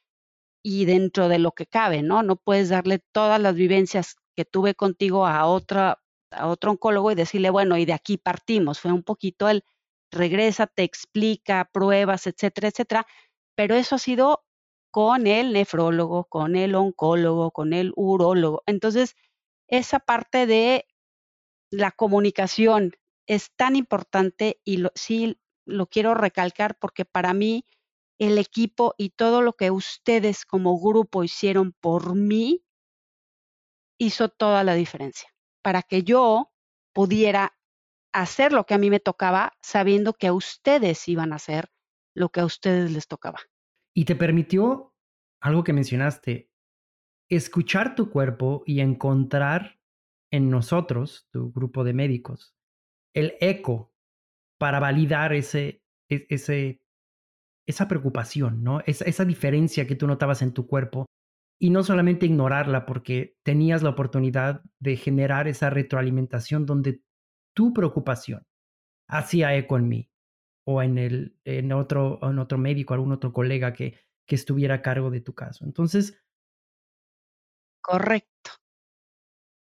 [0.64, 2.24] y dentro de lo que cabe, ¿no?
[2.24, 6.00] No puedes darle todas las vivencias que tuve contigo a otra
[6.32, 8.80] a otro oncólogo y decirle, bueno, y de aquí partimos.
[8.80, 9.64] Fue un poquito el
[10.12, 13.06] regresa, te explica, pruebas, etcétera, etcétera.
[13.56, 14.44] Pero eso ha sido
[14.92, 18.64] con el nefrólogo, con el oncólogo, con el urólogo.
[18.66, 19.16] Entonces,
[19.68, 20.86] esa parte de
[21.72, 22.94] la comunicación
[23.28, 27.66] es tan importante y sí lo quiero recalcar porque para mí
[28.20, 32.64] el equipo y todo lo que ustedes como grupo hicieron por mí
[33.98, 35.30] hizo toda la diferencia
[35.62, 36.52] para que yo
[36.94, 37.58] pudiera
[38.14, 41.72] hacer lo que a mí me tocaba sabiendo que a ustedes iban a hacer
[42.16, 43.40] lo que a ustedes les tocaba.
[43.96, 44.94] Y te permitió
[45.42, 46.52] algo que mencionaste,
[47.30, 49.80] escuchar tu cuerpo y encontrar
[50.32, 52.56] en nosotros, tu grupo de médicos,
[53.14, 53.94] el eco
[54.60, 56.82] para validar ese, e, ese,
[57.68, 58.82] esa preocupación, ¿no?
[58.86, 61.06] Esa, esa diferencia que tú notabas en tu cuerpo
[61.60, 67.02] y no solamente ignorarla porque tenías la oportunidad de generar esa retroalimentación donde
[67.56, 68.46] tu preocupación
[69.08, 70.10] hacía eco en mí
[70.66, 74.82] o en, el, en, otro, en otro médico, algún otro colega que, que estuviera a
[74.82, 75.66] cargo de tu caso.
[75.66, 76.22] Entonces,
[77.82, 78.52] correcto.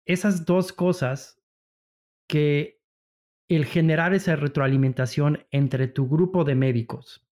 [0.06, 1.42] Esas dos cosas
[2.28, 2.75] que
[3.48, 7.28] el generar esa retroalimentación entre tu grupo de médicos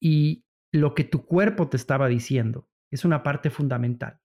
[0.00, 4.20] y lo que tu cuerpo te estaba diciendo es una parte fundamental.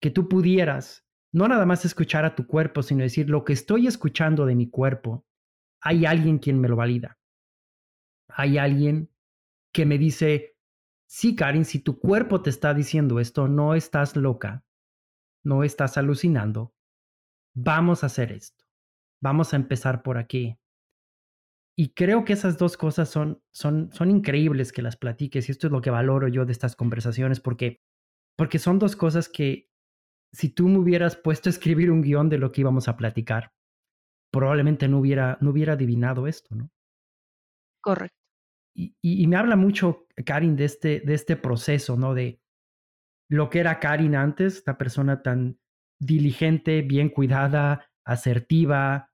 [0.00, 3.86] Que tú pudieras no nada más escuchar a tu cuerpo, sino decir, lo que estoy
[3.86, 5.24] escuchando de mi cuerpo,
[5.80, 7.18] hay alguien quien me lo valida.
[8.28, 9.10] Hay alguien
[9.72, 10.56] que me dice,
[11.06, 14.64] sí, Karin, si tu cuerpo te está diciendo esto, no estás loca,
[15.42, 16.74] no estás alucinando,
[17.54, 18.61] vamos a hacer esto,
[19.22, 20.58] vamos a empezar por aquí.
[21.76, 25.68] Y creo que esas dos cosas son, son, son increíbles que las platiques y esto
[25.68, 27.80] es lo que valoro yo de estas conversaciones porque
[28.36, 29.68] porque son dos cosas que
[30.32, 33.52] si tú me hubieras puesto a escribir un guion de lo que íbamos a platicar,
[34.32, 36.70] probablemente no hubiera, no hubiera adivinado esto, ¿no?
[37.82, 38.16] Correcto.
[38.74, 42.14] Y, y, me habla mucho, Karin, de este, de este proceso, ¿no?
[42.14, 42.40] De
[43.28, 45.60] lo que era Karin antes, esta persona tan
[46.00, 49.11] diligente, bien cuidada, asertiva,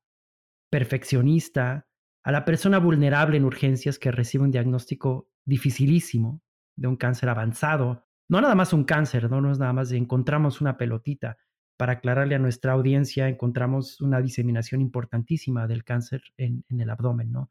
[0.71, 1.87] perfeccionista,
[2.23, 6.43] a la persona vulnerable en urgencias que recibe un diagnóstico dificilísimo
[6.77, 9.97] de un cáncer avanzado, no nada más un cáncer, no, no es nada más de
[9.97, 11.39] encontramos una pelotita.
[11.79, 17.51] Para aclararle a nuestra audiencia, encontramos una diseminación importantísima del cáncer en, el abdomen, ¿no?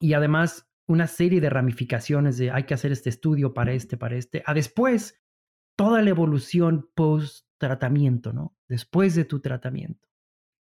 [0.00, 4.16] Y además una serie de ramificaciones de hay que hacer este estudio para este, para
[4.16, 5.22] este, a después
[5.76, 8.56] toda la evolución post tratamiento, ¿no?
[8.68, 10.09] Después de tu tratamiento.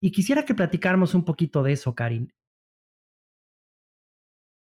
[0.01, 2.33] Y quisiera que platicáramos un poquito de eso, Karin.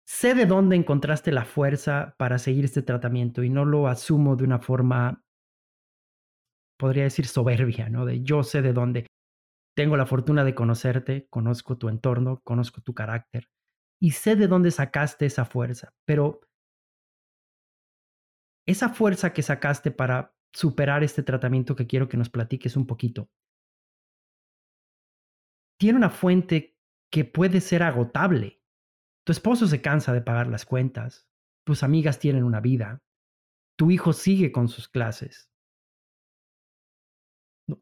[0.06, 4.44] Sé de dónde encontraste la fuerza para seguir este tratamiento y no lo asumo de
[4.44, 5.22] una forma,
[6.78, 8.04] podría decir, soberbia, ¿no?
[8.04, 9.06] De yo sé de dónde.
[9.76, 13.48] Tengo la fortuna de conocerte, conozco tu entorno, conozco tu carácter
[14.00, 16.40] y sé de dónde sacaste esa fuerza, pero
[18.66, 23.28] esa fuerza que sacaste para superar este tratamiento que quiero que nos platiques un poquito,
[25.80, 26.76] tiene una fuente
[27.10, 28.60] que puede ser agotable
[29.24, 31.28] tu esposo se cansa de pagar las cuentas,
[31.64, 33.02] tus amigas tienen una vida,
[33.76, 35.50] tu hijo sigue con sus clases,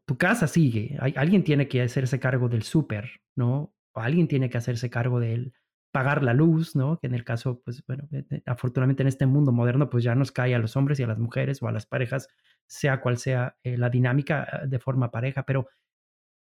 [0.05, 3.73] tu casa sigue, alguien tiene que hacerse cargo del súper, ¿no?
[3.95, 5.51] O alguien tiene que hacerse cargo de
[5.91, 6.99] pagar la luz, ¿no?
[6.99, 10.13] Que en el caso, pues bueno, eh, eh, afortunadamente en este mundo moderno, pues ya
[10.13, 12.27] nos cae a los hombres y a las mujeres o a las parejas,
[12.67, 15.67] sea cual sea eh, la dinámica de forma pareja, pero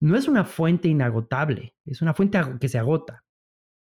[0.01, 3.25] no es una fuente inagotable, es una fuente que se agota.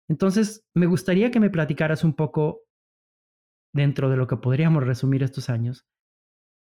[0.09, 2.63] Entonces, me gustaría que me platicaras un poco,
[3.73, 5.85] dentro de lo que podríamos resumir estos años,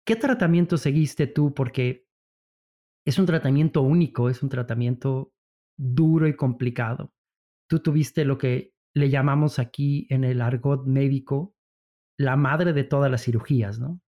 [0.06, 1.52] ¿qué tratamiento seguiste tú?
[1.52, 2.06] Porque
[3.06, 5.32] es un tratamiento único, es un tratamiento
[5.78, 7.12] duro y complicado.
[7.68, 11.54] Tú tuviste lo que le llamamos aquí en el argot médico
[12.18, 14.00] la madre de todas las cirugías, ¿no?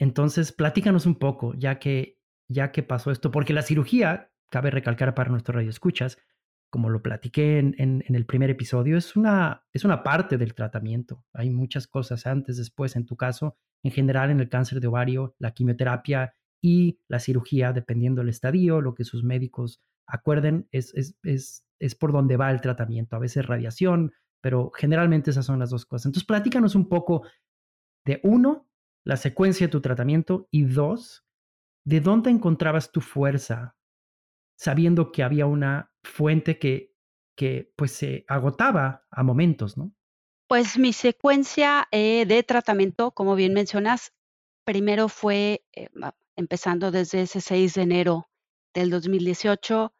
[0.00, 2.18] Entonces, platícanos un poco, ya que,
[2.52, 6.18] ya que pasó esto, porque la cirugía, cabe recalcar para nuestro radio escuchas,
[6.70, 11.22] como lo platiqué en, el primer episodio, es una, es una parte del tratamiento.
[11.34, 15.34] Hay muchas cosas antes, después, en tu caso, en general en el cáncer de ovario,
[15.38, 21.14] la quimioterapia y la cirugía, dependiendo del estadio, lo que sus médicos acuerden, es, es,
[21.22, 23.16] es, es por donde va el tratamiento.
[23.16, 26.06] A veces radiación, pero generalmente esas son las dos cosas.
[26.06, 27.22] Entonces, platícanos un poco
[28.06, 28.66] de uno,
[29.04, 31.26] la secuencia de tu tratamiento y dos,
[31.84, 33.76] de dónde encontrabas tu fuerza,
[34.56, 36.94] sabiendo que había una fuente que,
[37.36, 39.92] que pues se agotaba a momentos, ¿no?
[40.48, 44.12] Pues mi secuencia eh, de tratamiento, como bien mencionas,
[44.64, 45.88] primero fue eh,
[46.36, 48.28] empezando desde ese 6 de enero
[48.74, 49.94] del 2018,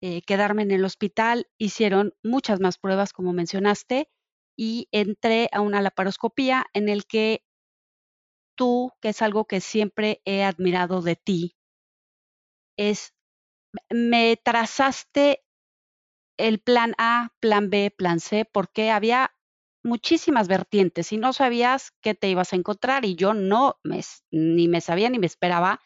[0.00, 4.08] eh, quedarme en el hospital, hicieron muchas más pruebas, como mencionaste,
[4.56, 7.44] y entré a una laparoscopía en el que
[8.54, 11.56] tú, que es algo que siempre he admirado de ti,
[12.76, 13.14] es,
[13.90, 15.42] me trazaste
[16.38, 19.32] el plan A, plan B, plan C, porque había
[19.84, 24.00] muchísimas vertientes y no sabías qué te ibas a encontrar y yo no me,
[24.30, 25.80] ni me sabía ni me esperaba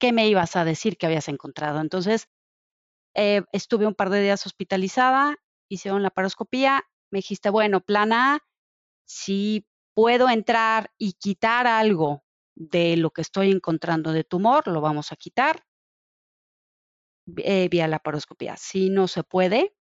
[0.00, 1.80] qué me ibas a decir que habías encontrado.
[1.80, 2.28] Entonces,
[3.14, 5.36] eh, estuve un par de días hospitalizada,
[5.68, 8.40] hicieron la paroscopía, me dijiste, bueno, plan A,
[9.06, 12.24] si puedo entrar y quitar algo
[12.54, 15.64] de lo que estoy encontrando de tumor, lo vamos a quitar
[17.36, 18.56] eh, vía la paroscopía.
[18.56, 19.74] Si no se puede,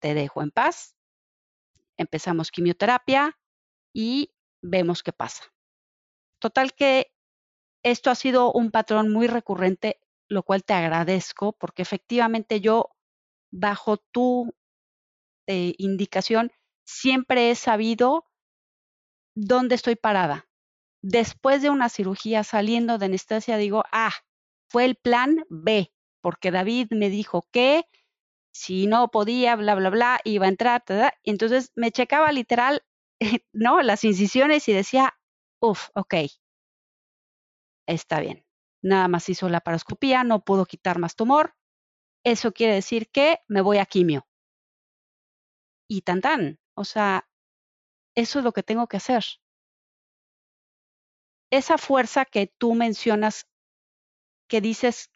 [0.00, 0.96] te dejo en paz,
[1.96, 3.38] empezamos quimioterapia
[3.94, 4.32] y
[4.62, 5.44] vemos qué pasa.
[6.38, 7.12] Total que
[7.82, 12.90] esto ha sido un patrón muy recurrente, lo cual te agradezco porque efectivamente yo,
[13.50, 14.52] bajo tu
[15.46, 16.52] eh, indicación,
[16.84, 18.26] siempre he sabido
[19.36, 20.48] dónde estoy parada.
[21.02, 24.12] Después de una cirugía saliendo de anestesia, digo, ah,
[24.68, 27.84] fue el plan B, porque David me dijo que
[28.52, 30.82] si no podía, bla, bla, bla, iba a entrar,
[31.22, 32.82] entonces me checaba literal,
[33.52, 33.82] ¿no?
[33.82, 35.14] Las incisiones y decía,
[35.60, 36.14] uff, ok,
[37.86, 38.44] está bien.
[38.82, 41.54] Nada más hizo la paroscopía, no pudo quitar más tumor.
[42.24, 44.26] Eso quiere decir que me voy a quimio.
[45.88, 47.28] Y tan tan, o sea,
[48.16, 49.24] eso es lo que tengo que hacer.
[51.52, 53.46] Esa fuerza que tú mencionas,
[54.48, 55.10] que dices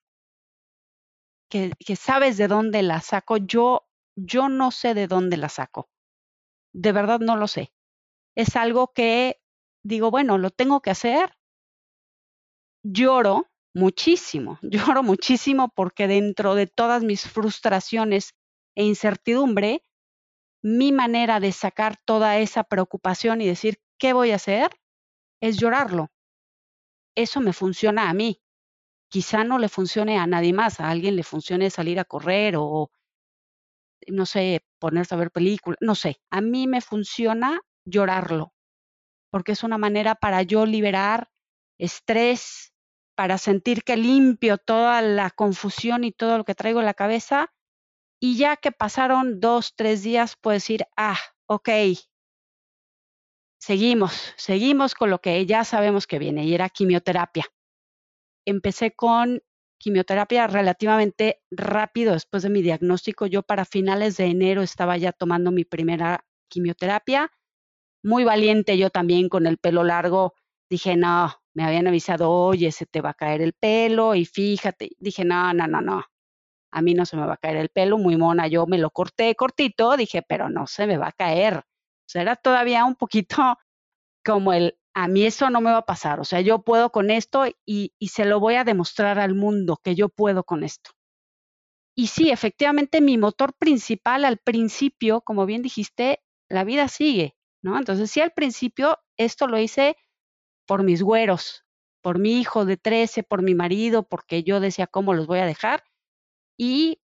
[1.48, 5.90] que, sabes de dónde la saco, yo, yo no sé de dónde la saco.
[6.72, 7.72] De verdad no lo sé.
[8.36, 9.40] Es algo que
[9.84, 11.36] digo, bueno, lo tengo que hacer.
[12.84, 18.34] Lloro muchísimo, lloro muchísimo porque dentro de todas mis frustraciones
[18.76, 19.82] e incertidumbre,
[20.62, 24.70] mi manera de sacar toda esa preocupación y decir, ¿qué voy a hacer?
[25.40, 26.08] Es llorarlo.
[27.14, 28.40] Eso me funciona a mí
[29.10, 32.90] quizá no le funcione a nadie más, a alguien le funcione salir a correr o,
[34.06, 38.54] no sé, ponerse a ver películas, no sé, a mí me funciona llorarlo,
[39.30, 41.28] porque es una manera para yo liberar
[41.78, 42.72] estrés,
[43.16, 47.52] para sentir que limpio toda la confusión y todo lo que traigo en la cabeza,
[48.20, 51.68] y ya que pasaron dos, tres días, puedo decir, ah, ok,
[53.58, 57.46] seguimos, seguimos con lo que ya sabemos que viene, y era quimioterapia
[58.44, 59.42] empecé con
[59.78, 63.26] quimioterapia relativamente rápido después de mi diagnóstico.
[63.26, 67.30] Yo para finales de enero estaba ya tomando mi primera quimioterapia.
[68.02, 70.34] Muy valiente yo también con el pelo largo.
[70.68, 74.90] Dije, no, me habían avisado, oye, se te va a caer el pelo y fíjate.
[74.98, 76.04] Dije, no, no, no, no.
[76.72, 78.46] A mí no se me va a caer el pelo, muy mona.
[78.46, 81.58] Yo me lo corté cortito, dije, pero no se me va a caer.
[81.58, 81.62] O
[82.06, 83.58] sea, era todavía un poquito
[84.24, 87.10] como el, a mí eso no me va a pasar, o sea, yo puedo con
[87.10, 90.90] esto y, se lo voy a demostrar al mundo que yo puedo con esto.
[91.96, 97.78] Y sí, efectivamente, mi motor principal al principio, como bien dijiste, la vida sigue, ¿no?
[97.78, 99.96] Entonces, sí, al principio esto lo hice
[100.66, 101.64] por mis güeros,
[102.02, 105.46] por mi hijo de 13, por mi marido, porque yo decía, ¿cómo los voy a
[105.46, 105.84] dejar?
[106.62, 107.00] Y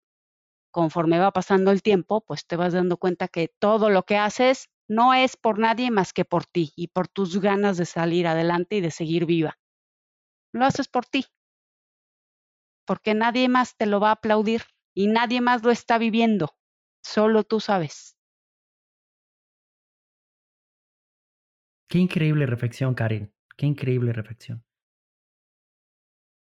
[0.70, 4.68] conforme va pasando el tiempo, pues te vas dando cuenta que todo lo que haces
[4.86, 8.76] no es por nadie más que por ti y por tus ganas de salir adelante
[8.76, 9.58] y de seguir viva.
[10.52, 11.24] Lo haces por ti,
[12.84, 16.54] porque nadie más te lo va a aplaudir y nadie más lo está viviendo,
[17.02, 18.18] solo tú sabes.
[21.88, 24.65] Qué increíble reflexión, Karin, qué increíble reflexión.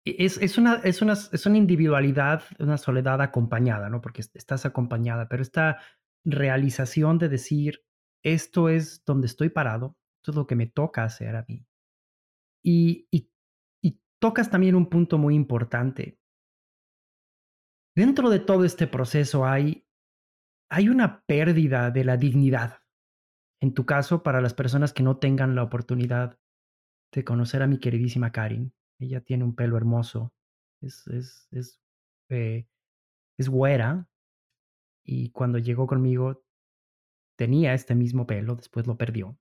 [0.07, 4.01] E, es, es, una, es, una, es una individualidad, una soledad acompañada, ¿no?
[4.01, 5.81] Porque estás acompañada, pero esta
[6.25, 7.85] realización de decir,
[8.25, 11.67] esto es donde estoy parado, esto es lo que me toca hacer a mí.
[12.65, 13.31] Y, y,
[14.19, 16.19] tocas también un punto muy importante.
[17.95, 19.87] Dentro de todo este proceso hay,
[20.71, 22.83] hay una pérdida de la dignidad.
[23.61, 26.39] En tu caso, para las personas que no tengan la oportunidad
[27.13, 30.33] de conocer a mi queridísima Karin, ella tiene un pelo hermoso,
[30.81, 31.81] es, es, es,
[32.31, 32.69] eh,
[33.39, 34.09] es güera,
[35.05, 36.45] y cuando llegó conmigo
[37.39, 39.39] tenía este mismo pelo, después lo perdió.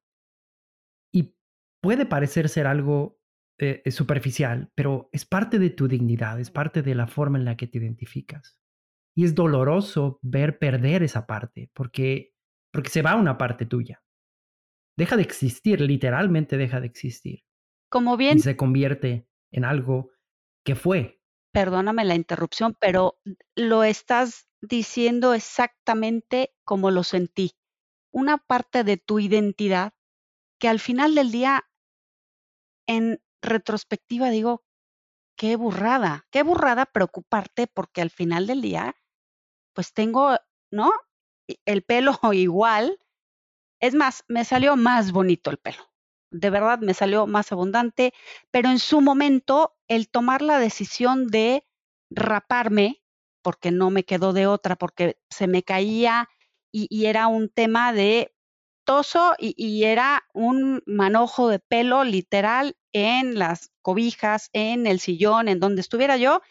[1.12, 1.36] Y
[1.82, 3.20] puede parecer ser algo
[3.58, 7.58] eh, superficial, pero es parte de tu dignidad, es parte de la forma en la
[7.58, 8.60] que te identificas.
[9.16, 12.36] Y es doloroso ver perder esa parte, porque,
[12.72, 14.04] porque se va una parte tuya.
[14.98, 17.44] Deja de existir, literalmente deja de existir.
[17.90, 18.38] Como bien.
[18.38, 20.12] Y se convierte en algo
[20.66, 21.22] que fue.
[21.54, 23.20] Perdóname la interrupción, pero
[23.56, 27.56] lo estás diciendo exactamente como lo sentí.
[28.12, 29.94] Una parte de tu identidad
[30.60, 31.64] que al final del día,
[32.86, 34.66] en retrospectiva, digo,
[35.38, 38.96] qué burrada, qué burrada preocuparte porque al final del día,
[39.74, 40.38] pues tengo,
[40.70, 40.92] ¿no?
[41.66, 43.00] El pelo igual.
[43.80, 45.95] Es más, me salió más bonito el pelo.
[46.38, 48.14] De verdad, me salió más abundante,
[48.52, 51.66] pero en su momento, el tomar la decisión de
[52.10, 53.02] raparme,
[53.42, 56.28] porque no me quedó de otra, porque se me caía
[56.74, 58.36] y, era un tema de
[58.84, 65.48] toso y, y, era un manojo de pelo literal en las cobijas, en el sillón,
[65.48, 66.42] en donde estuviera yo.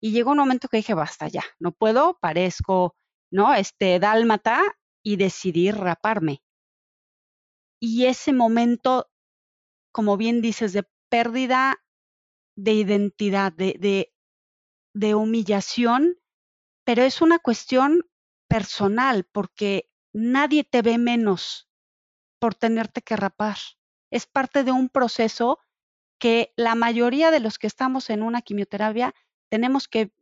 [0.00, 2.96] Y llegó un momento que dije, basta ya, no puedo, parezco,
[3.30, 3.54] ¿no?
[3.54, 4.62] Este dálmata
[5.04, 6.42] y decidí raparme.
[7.80, 9.08] Y ese momento,
[9.98, 11.84] como bien dices, de pérdida
[12.54, 14.12] de identidad, de,
[14.94, 16.20] de, humillación,
[16.84, 18.08] pero es una cuestión
[18.46, 21.68] personal porque nadie te ve menos
[22.38, 23.56] por tenerte que rapar.
[24.12, 25.58] Es parte de un proceso
[26.20, 29.16] que la mayoría de los que estamos en una quimioterapia
[29.50, 30.12] tenemos que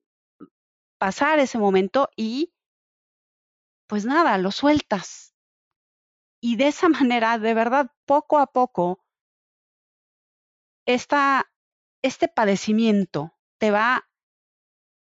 [0.97, 2.55] pasar ese momento y
[3.87, 5.35] pues nada, lo sueltas.
[6.41, 9.03] Y de esa manera, de verdad, poco a poco,
[10.87, 11.53] esta,
[12.03, 14.09] este padecimiento te va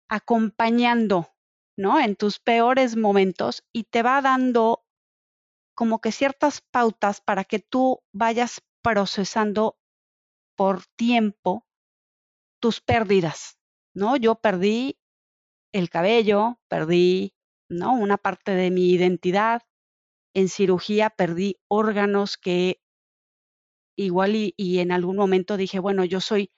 [0.09, 1.35] acompañando,
[1.77, 2.01] ¿no?
[2.01, 4.85] En tus peores momentos y te va dando
[5.75, 9.79] como que ciertas pautas para que tú vayas procesando
[10.57, 11.67] por tiempo
[12.61, 13.59] tus pérdidas,
[13.95, 14.17] ¿no?
[14.17, 14.99] Yo perdí
[15.73, 17.35] el cabello, perdí,
[17.71, 17.95] ¿no?
[17.95, 19.63] Una parte de mi identidad.
[20.35, 22.82] En cirugía perdí órganos que
[23.97, 26.53] igual y, en algún momento dije, bueno, yo soy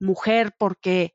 [0.00, 1.14] mujer porque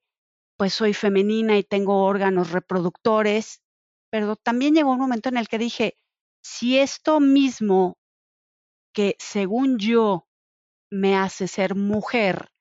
[0.57, 3.61] pues soy femenina y tengo órganos reproductores,
[4.09, 5.97] pero también llegó un momento en el que dije,
[6.41, 7.97] si esto mismo
[8.93, 10.27] que según yo
[10.89, 12.51] me hace ser mujer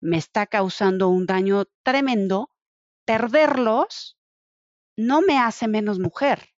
[0.00, 2.50] me está causando un daño tremendo,
[3.06, 4.18] perderlos
[4.96, 6.50] no me hace menos mujer.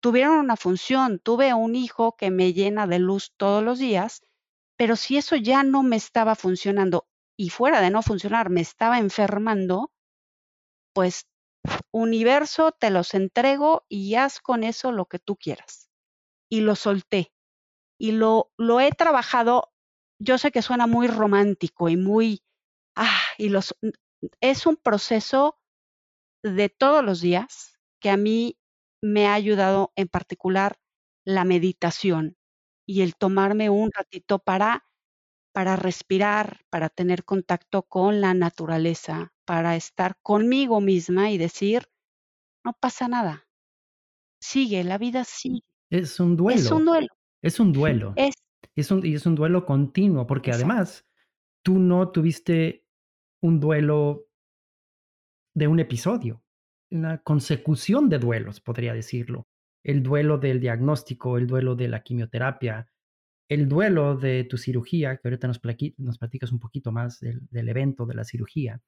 [0.00, 4.22] Tuvieron una función, tuve un hijo que me llena de luz todos los días,
[4.76, 8.98] pero si eso ya no me estaba funcionando y fuera de no funcionar me estaba
[8.98, 9.92] enfermando,
[10.94, 11.26] pues
[11.90, 15.90] universo, te los entrego y haz con eso lo que tú quieras.
[16.48, 17.32] Y lo solté.
[17.98, 19.72] Y lo, lo he trabajado,
[20.18, 22.42] yo sé que suena muy romántico y muy,
[22.94, 23.74] ah, y los,
[24.40, 25.58] es un proceso
[26.42, 28.58] de todos los días que a mí
[29.02, 30.78] me ha ayudado en particular
[31.24, 32.36] la meditación
[32.86, 34.86] y el tomarme un ratito para
[35.56, 41.84] para respirar, para tener contacto con la naturaleza, para estar conmigo misma y decir,
[42.62, 43.48] no pasa nada.
[44.38, 45.62] Sigue, la vida sigue.
[45.88, 46.60] Es un duelo.
[46.60, 47.08] Es un duelo.
[47.40, 48.12] Es un duelo.
[48.74, 51.06] Es, un, y es un duelo continuo, porque además
[51.62, 52.84] tú no tuviste
[53.40, 54.26] un duelo
[55.54, 56.42] de un episodio,
[56.90, 59.46] una consecución de duelos, podría decirlo.
[59.86, 62.90] El duelo del diagnóstico, el duelo de la quimioterapia,
[63.48, 65.60] el duelo de tu cirugía, que ahorita nos,
[65.98, 68.82] nos platicas un poquito más del, evento de la cirugía,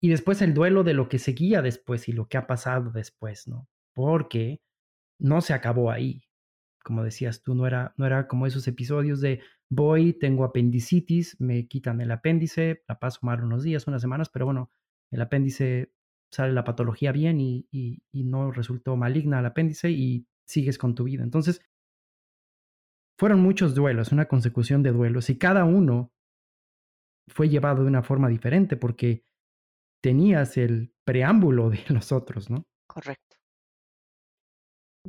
[0.00, 3.48] y después el duelo de lo que seguía después y lo que ha pasado después,
[3.48, 3.68] ¿no?
[3.92, 4.62] Porque
[5.18, 6.22] no se acabó ahí.
[6.84, 11.66] Como decías tú, no era, no era como esos episodios de voy, tengo apendicitis, me
[11.66, 14.70] quitan el apéndice, la paso mal unos días, unas semanas, pero bueno,
[15.10, 15.92] el apéndice
[16.30, 21.04] sale la patología bien y, y no resultó maligna el apéndice y sigues con tu
[21.04, 21.22] vida.
[21.22, 21.62] Entonces,
[23.18, 26.10] fueron muchos duelos, una consecución de duelos, y cada uno
[27.28, 29.24] fue llevado de una forma diferente porque
[30.02, 32.64] tenías el preámbulo de los otros, ¿no?
[32.88, 33.36] Correcto.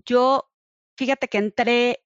[0.05, 0.51] Yo,
[0.97, 2.03] fíjate que entré,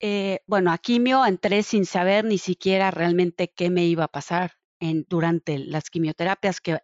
[0.00, 4.52] eh, bueno, a quimio entré sin saber ni siquiera realmente qué me iba a pasar
[4.80, 6.78] en, durante las quimioterapias, que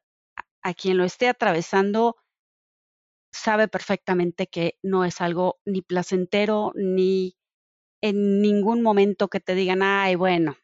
[0.69, 2.17] a quien lo esté atravesando
[3.33, 7.37] sabe perfectamente que no es algo ni placentero ni
[8.03, 10.57] en ningún momento que te digan, ay, bueno,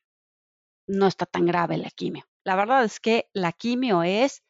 [0.86, 2.24] no está tan grave la quimio.
[2.44, 4.42] La verdad es que la quimio es,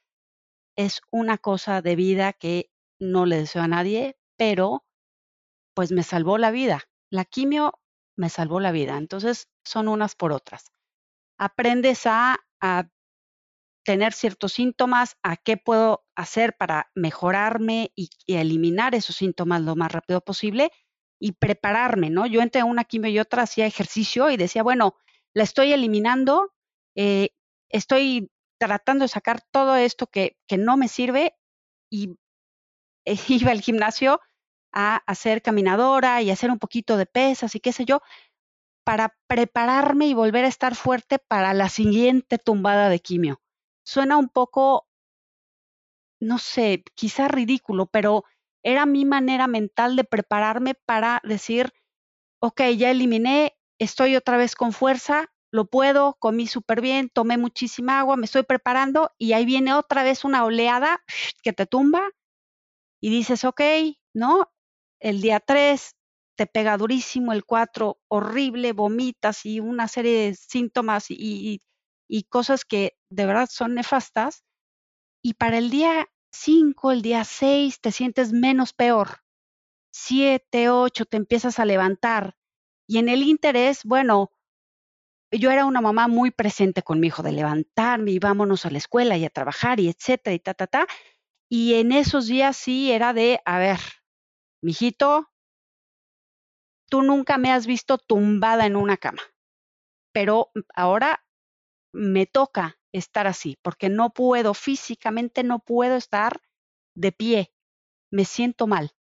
[0.77, 4.85] es una cosa de vida que no le deseo a nadie, pero
[5.75, 6.83] pues me salvó la vida.
[7.11, 7.75] La quimio
[8.17, 8.97] me salvó la vida.
[8.97, 10.73] Entonces, son unas por otras.
[11.39, 12.89] Aprendes a, a
[13.85, 19.93] tener ciertos síntomas, a qué puedo hacer para mejorarme y, eliminar esos síntomas lo más
[19.93, 20.71] rápido posible
[21.21, 22.27] y prepararme, ¿no?
[22.27, 24.97] Yo entre una quimio y otra hacía ejercicio y decía, bueno,
[25.35, 26.53] la estoy eliminando,
[26.97, 27.31] eh,
[27.69, 31.35] estoy tratando de sacar todo esto que, que no me sirve
[31.91, 32.17] y
[33.29, 34.21] iba al gimnasio
[34.73, 38.01] a hacer caminadora y hacer un poquito de pesas y qué sé yo,
[38.85, 43.41] para prepararme y volver a estar fuerte para la siguiente tumbada de quimio.
[43.85, 44.89] Suena un poco,
[46.21, 48.25] no sé, quizá ridículo, pero
[48.63, 51.73] era mi manera mental de prepararme para decir,
[52.41, 58.01] ok, ya eliminé, estoy otra vez con fuerza, lo puedo, comí súper bien, tomé muchísima
[58.01, 61.03] agua, me estoy preparando y ahí viene otra vez una oleada
[61.45, 62.11] que te tumba
[63.01, 63.61] y dices, ok,
[64.15, 64.51] ¿no?
[65.01, 65.95] El día 3
[66.37, 71.63] te pega durísimo, el 4 horrible, vomitas y una serie de síntomas y, y
[72.23, 74.45] cosas que de verdad son nefastas.
[75.23, 79.25] Y para el día 5, el día 6 te sientes menos peor.
[79.93, 82.37] 7, 8 te empiezas a levantar.
[82.87, 84.31] Y en el interés, bueno,
[85.31, 88.79] yo era una mamá muy presente con mi hijo de levantarme y vámonos a la
[88.79, 90.87] escuela y a trabajar y etcétera y ta, ta, ta.
[91.49, 93.81] Y en esos días sí era de, a ver,
[94.63, 95.31] mijito,
[96.89, 99.23] tú nunca me has visto tumbada en una cama,
[100.13, 101.24] pero ahora
[101.95, 106.41] me toca estar así, porque no puedo, físicamente no puedo estar
[106.95, 107.53] de pie,
[108.11, 108.93] me siento mal.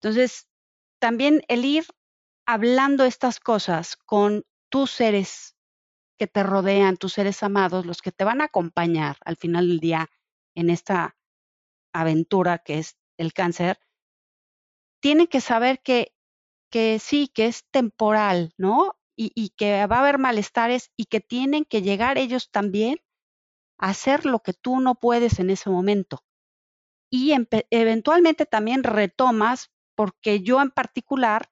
[0.00, 0.48] Entonces,
[1.00, 1.86] también el ir
[2.46, 5.56] hablando estas cosas con tus seres
[6.18, 9.80] que te rodean, tus seres amados, los que te van a acompañar al final del
[9.80, 10.10] día
[10.54, 11.16] en esta
[11.92, 13.78] aventura que es el cáncer,
[15.00, 16.12] tienen que saber que,
[16.70, 18.97] que sí, que es temporal, ¿no?
[19.20, 23.00] Y, que va a haber malestares y que tienen que llegar ellos también
[23.76, 26.24] a hacer lo que tú no puedes en ese momento.
[27.10, 27.34] Y
[27.70, 31.50] eventualmente también retomas, porque yo en particular,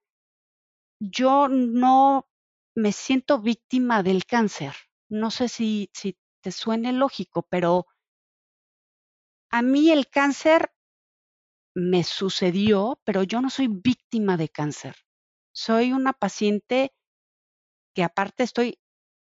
[1.01, 2.29] yo no
[2.77, 4.77] me siento víctima del cáncer.
[5.09, 7.89] No sé si, si te suene lógico, pero
[9.51, 10.73] a mí el cáncer
[11.75, 14.95] me sucedió, pero yo no soy víctima de cáncer.
[15.53, 16.93] Soy una paciente
[17.97, 18.79] que aparte estoy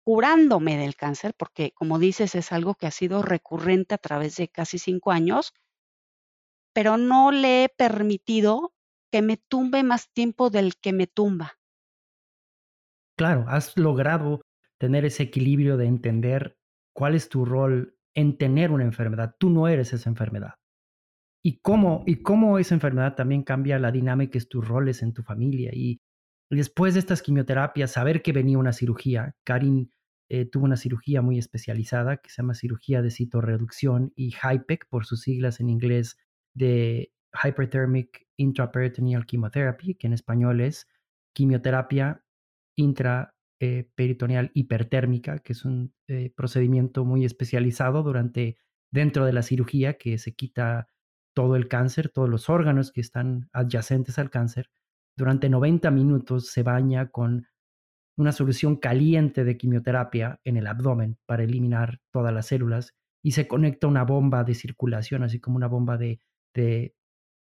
[0.04, 4.48] curándome del cáncer, porque como dices, es algo que ha sido recurrente a través de
[4.48, 5.54] casi cinco años,
[6.74, 8.74] pero no le he permitido
[9.12, 11.60] que me tumbe más tiempo del que me tumba.
[13.16, 14.40] Claro, has logrado
[14.80, 16.56] tener ese equilibrio de entender
[16.92, 19.36] cuál es tu rol en tener una enfermedad.
[19.38, 20.54] Tú no eres esa enfermedad.
[21.44, 25.70] Y cómo, y cómo esa enfermedad también cambia la dinámica tus roles en tu familia.
[25.72, 26.00] Y
[26.50, 29.90] después de estas quimioterapias, saber que venía una cirugía, Karin
[30.30, 35.06] eh, tuvo una cirugía muy especializada que se llama cirugía de citorreducción y HIPEC por
[35.06, 36.18] sus siglas en inglés
[36.54, 40.86] de Hyperthermic Intraperitoneal Chemotherapy, que en español es
[41.34, 42.22] quimioterapia
[42.76, 43.88] intra eh,
[44.54, 48.58] hipertérmica, que es un eh, procedimiento muy especializado durante
[48.90, 50.88] dentro de la cirugía que se quita
[51.34, 54.70] todo el cáncer, todos los órganos que están adyacentes al cáncer.
[55.18, 57.48] Durante 90 minutos se baña con
[58.16, 63.48] una solución caliente de quimioterapia en el abdomen para eliminar todas las células y se
[63.48, 66.20] conecta una bomba de circulación, así como una bomba de,
[66.54, 66.94] de,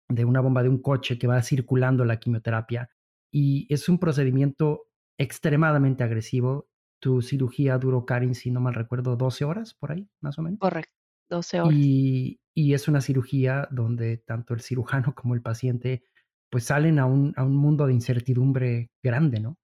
[0.07, 2.91] de una bomba de un coche que va circulando la quimioterapia.
[3.29, 4.85] Y es un procedimiento
[5.17, 6.69] extremadamente agresivo.
[7.01, 10.59] Tu cirugía duró, Karin, si no mal recuerdo, 12 horas por ahí, más o menos.
[10.59, 10.95] Correcto,
[11.29, 11.73] 12 horas.
[11.75, 16.03] Y, y es una cirugía donde tanto el cirujano como el paciente
[16.49, 19.55] pues salen a un, a un mundo de incertidumbre grande, ¿no?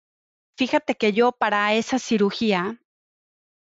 [0.57, 2.79] Fíjate que yo para esa cirugía,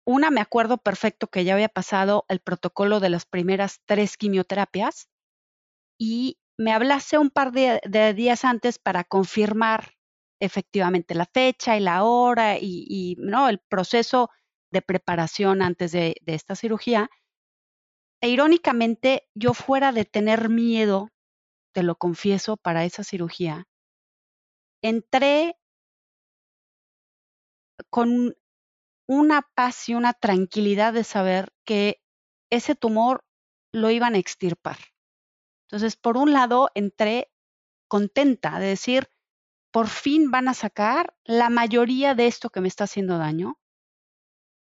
[0.06, 5.08] una me acuerdo perfecto que ya había pasado el protocolo de las primeras tres quimioterapias
[5.98, 9.96] y me hablaste un par de, días antes para confirmar
[10.40, 13.50] efectivamente la fecha y la hora y, ¿no?
[13.50, 14.30] el proceso
[14.72, 17.10] de preparación antes de, de esta cirugía.
[18.22, 21.10] E irónicamente, yo fuera de tener miedo,
[21.74, 23.68] te lo confieso, para esa cirugía,
[24.82, 25.58] entré
[27.90, 28.36] con
[29.08, 32.02] una paz y una tranquilidad de saber que
[32.50, 33.26] ese tumor
[33.74, 34.78] lo iban a extirpar.
[35.68, 37.32] Entonces, por un lado, entré
[37.90, 39.10] contenta de decir,
[39.72, 43.58] por fin van a sacar la mayoría de esto que me está haciendo daño.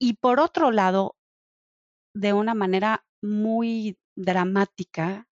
[0.00, 1.16] Y por otro lado,
[2.14, 5.28] de una manera muy dramática,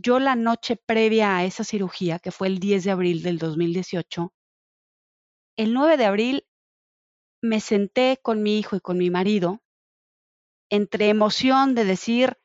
[0.00, 4.32] yo la noche previa a esa cirugía, que fue el 10 de abril del 2018,
[5.56, 6.46] el 9 de abril
[7.42, 9.60] me senté con mi hijo y con mi marido
[10.70, 12.38] entre emoción de decir,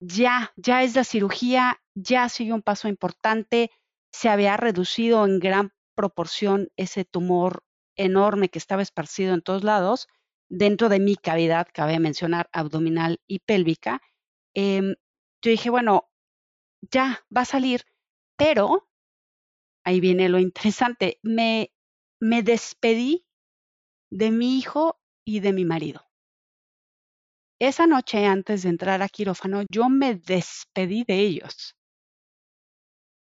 [0.00, 3.70] ya, ya es la cirugía, ya sigue un paso importante,
[4.12, 7.62] se había reducido en gran proporción ese tumor
[7.96, 10.08] enorme que estaba esparcido en todos lados,
[10.48, 14.02] dentro de mi cavidad, cabe mencionar, abdominal y pélvica.
[14.54, 14.96] Em,
[15.42, 16.08] yo dije, bueno,
[16.90, 17.82] ya va a salir,
[18.36, 18.88] pero,
[19.84, 21.72] ahí viene lo interesante, me,
[22.20, 23.26] me despedí
[24.10, 26.06] de mi hijo y de mi marido.
[27.58, 31.74] Esa noche antes de entrar a quirófano, yo me despedí de ellos.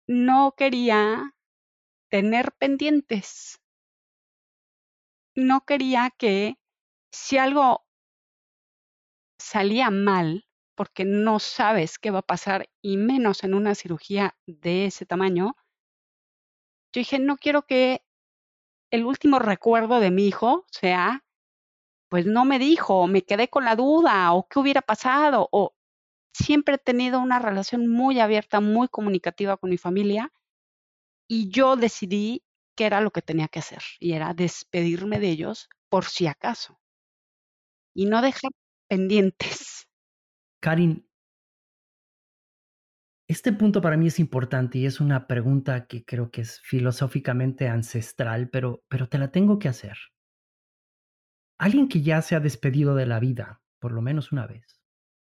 [0.09, 1.35] No quería
[2.11, 3.59] tener pendientes.
[5.37, 6.57] No quería que
[7.13, 7.85] si algo
[9.39, 10.46] salía mal,
[10.77, 15.57] porque no sabes qué va a pasar, y menos en una cirugía de ese tamaño,
[16.93, 18.03] yo dije, no quiero que
[18.93, 21.23] el último recuerdo de mi hijo sea
[22.11, 25.75] pues no me dijo, me quedé con la duda, o qué hubiera pasado, o
[26.35, 30.33] siempre he tenido una relación muy abierta, muy comunicativa con mi familia,
[31.29, 32.45] y yo decidí
[32.77, 36.79] que era lo que tenía que hacer, y era despedirme de ellos por si acaso,
[37.95, 38.51] y no dejar
[38.89, 39.86] pendientes.
[40.61, 41.07] Karin,
[43.29, 47.69] este punto para mí es importante y es una pregunta que creo que es filosóficamente
[47.69, 49.97] ancestral, pero, pero te la tengo que hacer
[51.59, 54.81] alguien que ya se ha despedido de la vida, por lo menos una vez,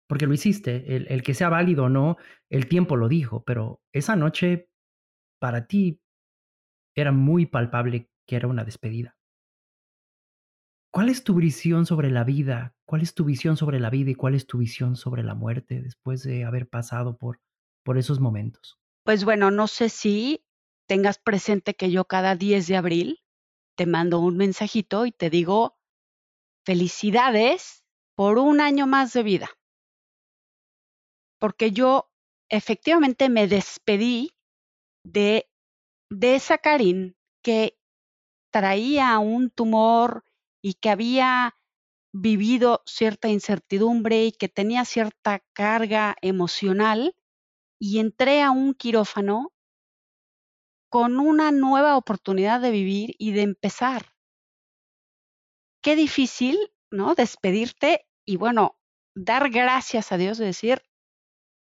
[0.08, 2.16] porque lo hiciste, el, que sea válido o no,
[2.48, 4.68] el tiempo lo dijo, pero esa noche
[5.40, 6.00] para ti
[6.96, 9.16] era muy palpable que era una despedida.
[10.92, 12.74] ¿Cuál es tu visión sobre la vida?
[12.84, 15.80] ¿Cuál es tu visión sobre la vida y cuál es tu visión sobre la muerte
[15.80, 17.40] después de haber pasado por,
[17.84, 18.80] por esos momentos?
[19.04, 20.44] Pues bueno, no sé si
[20.88, 23.22] tengas presente que yo cada 10 de abril
[23.76, 25.78] te mando un mensajito y te digo
[26.66, 27.84] felicidades
[28.16, 29.50] por un año más de vida.
[31.38, 32.10] Porque yo
[32.48, 34.32] efectivamente me despedí
[35.04, 35.48] de,
[36.10, 37.78] de esa Karin que
[38.52, 40.24] traía un tumor
[40.62, 41.54] y que había
[42.12, 47.14] vivido cierta incertidumbre y que tenía cierta carga emocional
[47.78, 49.52] y entré a un quirófano
[50.90, 54.06] con una nueva oportunidad de vivir y de empezar
[55.82, 56.58] qué difícil,
[56.90, 57.14] ¿no?
[57.14, 58.78] Despedirte y bueno,
[59.14, 60.82] dar gracias a Dios de decir,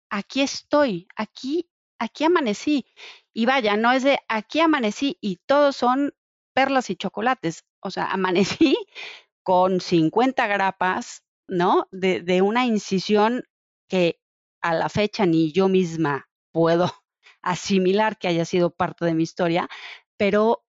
[0.10, 1.70] aquí estoy, aquí,
[2.00, 2.86] aquí amanecí.
[3.34, 6.14] Y vaya, no es de aquí amanecí y todos son
[6.54, 7.66] perlas y chocolates.
[7.86, 8.76] O sea, amanecí
[9.44, 11.88] con 50 grapas, ¿no?
[11.92, 13.44] De, de una incisión
[13.88, 14.20] que
[14.62, 16.92] a la fecha ni yo misma puedo
[17.44, 19.70] asimilar que haya sido parte de mi historia,
[20.18, 20.66] pero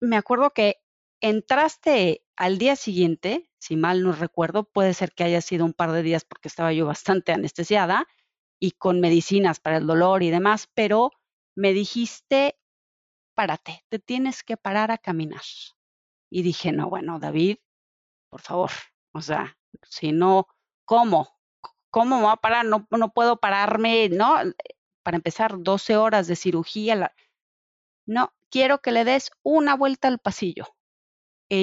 [0.00, 0.82] me acuerdo que
[1.20, 5.92] entraste al día siguiente, si mal no recuerdo, puede ser que haya sido un par
[5.92, 8.08] de días porque estaba yo bastante anestesiada
[8.60, 11.12] y con medicinas para el dolor y demás, pero
[11.56, 12.58] me dijiste,
[13.34, 15.42] párate, te tienes que parar a caminar.
[16.34, 17.58] Y dije, no, bueno, David,
[18.30, 18.70] por favor,
[19.12, 20.48] o sea, si no,
[20.84, 21.28] ¿cómo?
[21.90, 22.64] ¿Cómo me voy a parar?
[22.64, 24.34] No, no puedo pararme, ¿no?
[25.04, 27.14] Para empezar, 12 horas de cirugía.
[28.06, 30.74] No, quiero que le des una vuelta al pasillo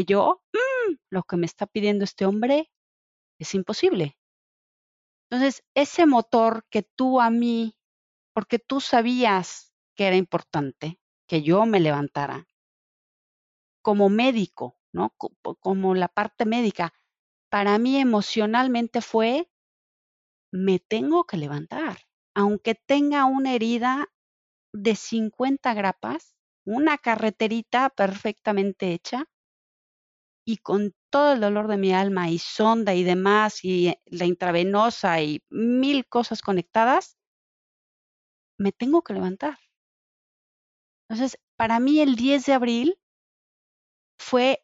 [0.06, 2.72] yo, mm, lo que me está pidiendo este hombre
[3.40, 4.18] es imposible.
[5.30, 7.78] Entonces, ese motor que tú a mí,
[8.34, 12.48] porque tú sabías que era importante que yo me levantara,
[13.82, 15.14] como médico, ¿no?
[15.60, 16.94] Como la parte médica,
[17.50, 19.50] para mí emocionalmente fue,
[20.52, 22.00] me tengo que levantar,
[22.36, 24.08] aunque tenga una herida
[24.74, 29.26] de 50 grapas, una carreterita perfectamente hecha,
[30.46, 34.26] y con todo el dolor de mi alma y sonda y demás y eh, la
[34.26, 37.18] intravenosa y mil cosas conectadas,
[38.58, 39.58] me tengo que levantar.
[41.10, 42.98] Entonces, para mí el 10 de abril
[44.22, 44.64] fue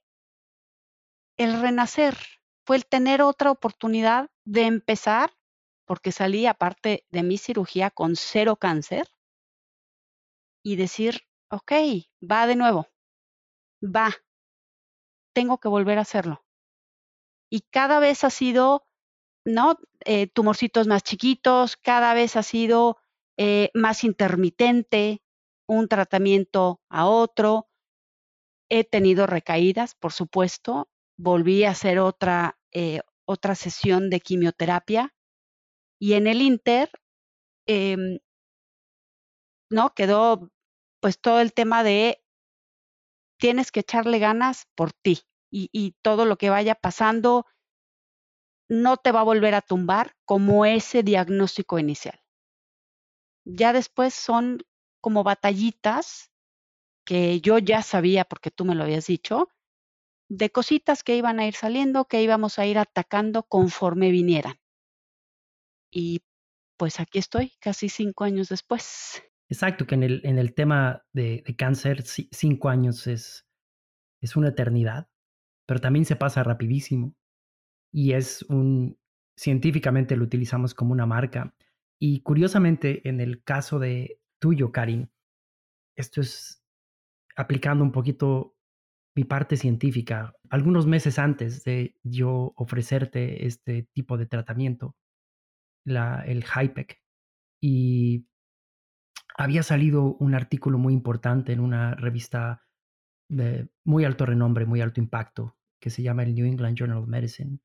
[1.38, 2.16] el renacer,
[2.66, 5.32] fue el tener otra oportunidad de empezar,
[5.86, 9.08] porque salí aparte de mi cirugía con cero cáncer,
[10.64, 11.72] y decir, ok,
[12.22, 12.88] va de nuevo,
[13.82, 14.14] va,
[15.34, 16.46] tengo que volver a hacerlo.
[17.50, 18.86] Y cada vez ha sido,
[19.46, 19.80] ¿no?
[20.06, 22.98] Eh, tumorcitos más chiquitos, cada vez ha sido
[23.38, 25.22] eh, más intermitente,
[25.68, 27.67] un tratamiento a otro.
[28.70, 30.90] He tenido recaídas, por supuesto.
[31.18, 35.14] Volví a hacer otra, eh, otra sesión de quimioterapia.
[36.00, 36.90] Y en el Inter,
[37.68, 38.20] em,
[39.70, 39.94] ¿no?
[39.94, 40.50] Quedó
[41.02, 42.22] pues todo el tema de
[43.40, 47.46] tienes que echarle ganas por ti y, y todo lo que vaya pasando
[48.70, 52.22] no te va a volver a tumbar como ese diagnóstico inicial.
[53.46, 54.60] Ya después son
[55.02, 56.32] como batallitas
[57.08, 59.48] que yo ya sabía porque tú me lo habías dicho,
[60.30, 64.60] de cositas que iban a ir saliendo, que íbamos a ir atacando conforme vinieran.
[65.90, 66.22] Y
[66.76, 69.24] pues aquí estoy, casi cinco años después.
[69.48, 73.48] Exacto, que en el, en el tema de, de cáncer, cinco años es,
[74.22, 75.08] es una eternidad,
[75.66, 77.16] pero también se pasa rapidísimo
[77.90, 79.00] y es un,
[79.38, 81.56] científicamente lo utilizamos como una marca.
[82.00, 85.10] Y curiosamente, en el caso de tuyo, Karin,
[85.96, 86.57] esto es
[87.38, 88.58] aplicando un poquito
[89.16, 90.34] mi parte científica.
[90.50, 94.96] Algunos meses antes de yo ofrecerte este tipo de tratamiento,
[95.86, 97.02] el HIPEC,
[97.62, 98.28] y
[99.38, 102.66] había salido un artículo muy importante en una revista
[103.30, 107.08] de muy alto renombre, muy alto impacto, que se llama el New England Journal of
[107.08, 107.60] Medicine,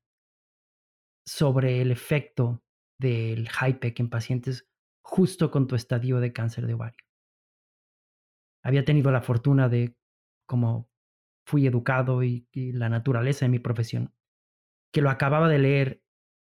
[1.25, 2.63] sobre el efecto
[2.99, 4.69] del HIPEC en pacientes
[5.01, 7.03] justo con tu estadio de cáncer de ovario.
[8.63, 9.95] Había tenido la fortuna de,
[10.47, 10.89] como
[11.45, 14.13] fui educado y, la naturaleza de mi profesión,
[14.93, 16.03] que lo acababa de leer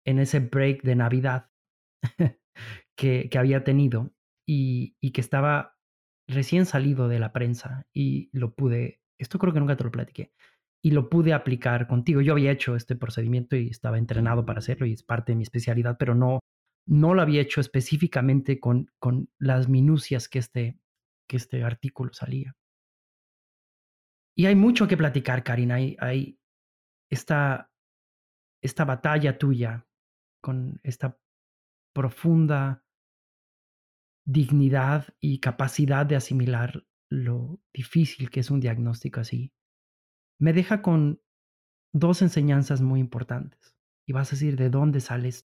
[0.06, 1.50] en ese break de Navidad
[2.96, 4.12] que, que, había tenido
[4.46, 5.76] y, y, que estaba
[6.28, 10.32] recién salido de la prensa y lo pude, esto creo que nunca te lo platiqué,
[10.86, 12.20] y lo pude aplicar contigo.
[12.20, 15.42] Yo había hecho este procedimiento y estaba entrenado para hacerlo y es parte de mi
[15.42, 16.38] especialidad, pero no,
[16.86, 20.78] no lo había hecho específicamente con, con las minucias que este,
[21.26, 22.54] que este artículo salía.
[24.36, 25.76] Y hay mucho que platicar, Karina.
[25.76, 26.38] Hay, hay
[27.10, 27.70] esta,
[28.62, 29.86] esta batalla tuya
[30.42, 31.18] con esta
[31.94, 32.84] profunda
[34.26, 39.52] dignidad y capacidad de asimilar lo difícil que es un diagnóstico así
[40.38, 41.22] me deja con
[41.92, 43.74] dos enseñanzas muy importantes.
[44.06, 45.48] Y vas a decir, ¿de dónde sales?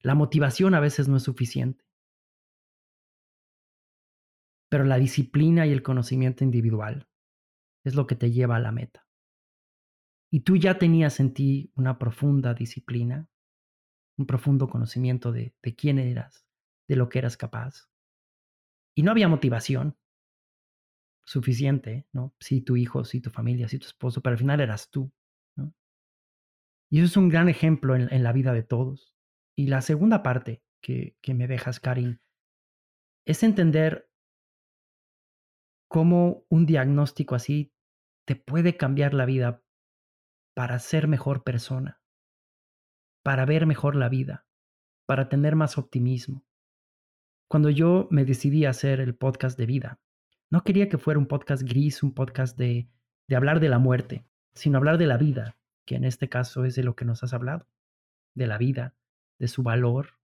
[0.00, 1.84] La motivación a veces no es suficiente,
[4.68, 7.08] pero la disciplina y el conocimiento individual
[7.84, 9.06] es lo que te lleva a la meta.
[10.30, 13.28] Y tú ya tenías en ti una profunda disciplina,
[14.18, 16.46] un profundo conocimiento de, de quién eras,
[16.88, 17.88] de lo que eras capaz.
[18.94, 19.96] Y no había motivación,
[21.26, 22.34] suficiente, ¿no?
[22.40, 25.12] Sí, tu hijo, sí, tu familia, sí, tu esposo, pero al final eras tú,
[25.56, 25.74] ¿no?
[26.88, 29.14] Y eso es un gran ejemplo en, la vida de todos.
[29.56, 32.20] Y la segunda parte que, que me dejas, Karin,
[33.26, 34.08] es entender
[35.88, 37.72] cómo un diagnóstico así
[38.26, 39.62] te puede cambiar la vida
[40.54, 42.00] para ser mejor persona,
[43.22, 44.46] para ver mejor la vida,
[45.06, 46.44] para tener más optimismo.
[47.48, 50.00] Cuando yo me decidí a hacer el podcast de vida,
[50.50, 52.88] no quería que fuera un podcast gris, un podcast de,
[53.28, 55.56] de hablar de la muerte, sino hablar de la vida,
[55.86, 57.68] que en este caso es de lo que nos has hablado,
[58.34, 58.96] de la vida,
[59.38, 60.18] de su valor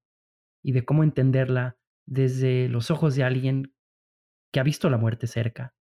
[0.63, 3.75] y de cómo entenderla desde los ojos de alguien
[4.53, 5.75] que ha visto la muerte cerca,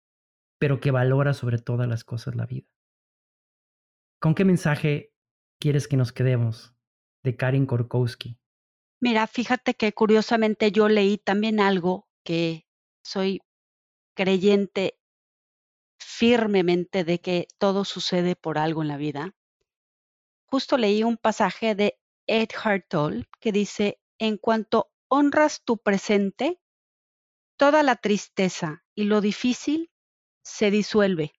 [0.60, 2.68] pero que valora sobre todas las cosas la vida.
[4.20, 5.14] ¿Con qué mensaje
[5.60, 6.74] quieres que nos quedemos
[7.24, 8.38] de Karin Korkowski?
[9.02, 12.68] Mira, fíjate que curiosamente yo leí también algo que
[13.04, 13.42] soy
[14.16, 15.00] creyente
[16.00, 19.36] firmemente de que todo sucede por algo en la vida,
[20.46, 22.50] justo leí un pasaje de Ed
[22.88, 26.62] Tolle que dice, en cuanto honras tu presente,
[27.62, 29.92] toda la tristeza y lo difícil
[30.44, 31.32] se disuelve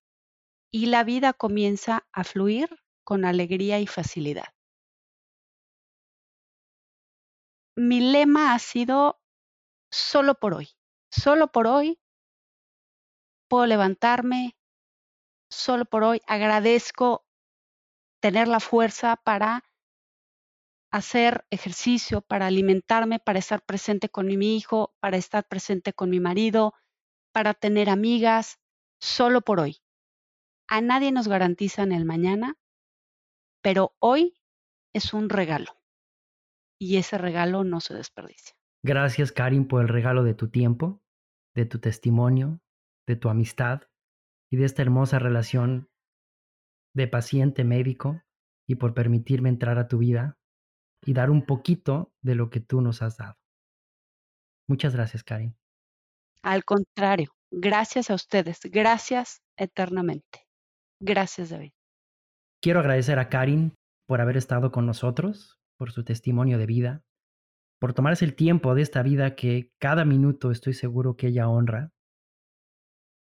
[0.70, 2.68] y la vida comienza a fluir
[3.03, 4.55] con alegría y facilidad.
[7.77, 9.20] Mi lema ha sido
[9.91, 10.68] solo por hoy,
[11.11, 11.99] solo por hoy
[13.49, 14.57] puedo levantarme
[15.51, 16.23] solo por hoy.
[16.29, 17.27] Agradezco
[18.20, 19.64] tener la fuerza para
[20.93, 26.20] hacer ejercicio, para alimentarme, para estar presente con mi hijo, para estar presente con mi
[26.20, 26.74] marido,
[27.32, 28.61] para tener amigas,
[29.01, 29.78] solo por hoy.
[30.68, 32.57] A nadie nos garantizan el mañana,
[33.62, 34.38] pero hoy
[34.93, 35.72] es un regalo
[36.78, 38.55] y ese regalo no se desperdicia.
[38.84, 41.03] Gracias, Karin, por el regalo de tu tiempo,
[41.55, 42.61] de tu testimonio,
[43.07, 43.82] de tu amistad
[44.51, 45.88] y de esta hermosa relación
[46.95, 48.20] de paciente-médico
[48.68, 50.38] y por permitirme entrar a tu vida
[51.05, 53.36] y dar un poquito de lo que tú nos has dado.
[54.68, 55.57] Muchas gracias, Karin.
[56.42, 60.46] Al contrario, gracias a ustedes, gracias eternamente.
[61.00, 61.72] Gracias, David.
[62.61, 63.74] Quiero agradecer a Karin
[64.07, 67.03] por haber estado con nosotros, por su testimonio de vida,
[67.80, 71.90] por tomarse el tiempo de esta vida que cada minuto estoy seguro que ella honra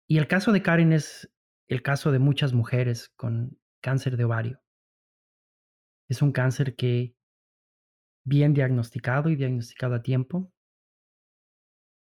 [0.09, 1.31] Y el caso de Karen es
[1.69, 4.63] el caso de muchas mujeres con cáncer de ovario.
[6.09, 7.15] Es un cáncer que,
[8.29, 10.53] bien diagnosticado y diagnosticado a tiempo,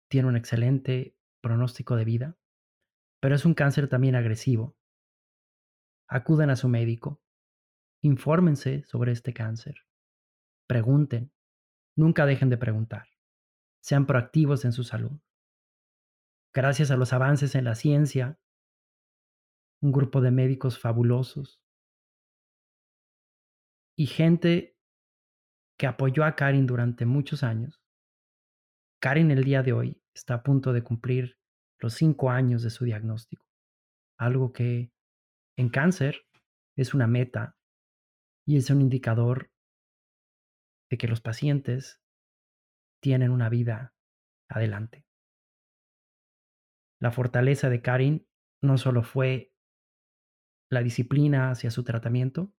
[0.09, 2.37] tiene un excelente pronóstico de vida,
[3.19, 4.77] pero es un cáncer también agresivo.
[6.07, 7.23] Acuden a su médico,
[8.03, 9.87] infórmense sobre este cáncer,
[10.67, 11.33] pregunten,
[11.97, 13.07] nunca dejen de preguntar,
[13.81, 15.19] sean proactivos en su salud.
[16.53, 18.39] Gracias a los avances en la ciencia,
[19.81, 21.59] un grupo de médicos fabulosos
[23.95, 24.72] y gente
[25.77, 27.81] que apoyó a Karin durante muchos años.
[28.99, 31.37] Karin el día de hoy está a punto de cumplir
[31.79, 33.45] los cinco años de su diagnóstico,
[34.17, 34.91] algo que
[35.57, 36.25] en cáncer
[36.75, 37.57] es una meta
[38.45, 39.51] y es un indicador
[40.89, 42.01] de que los pacientes
[43.01, 43.93] tienen una vida
[44.47, 45.05] adelante.
[47.01, 48.27] La fortaleza de Karin
[48.61, 49.51] no solo fue
[50.69, 52.53] la disciplina hacia su tratamiento,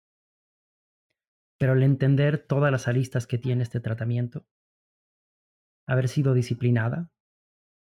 [1.59, 4.46] pero el entender todas las aristas que tiene este tratamiento,
[5.86, 7.11] haber sido disciplinada,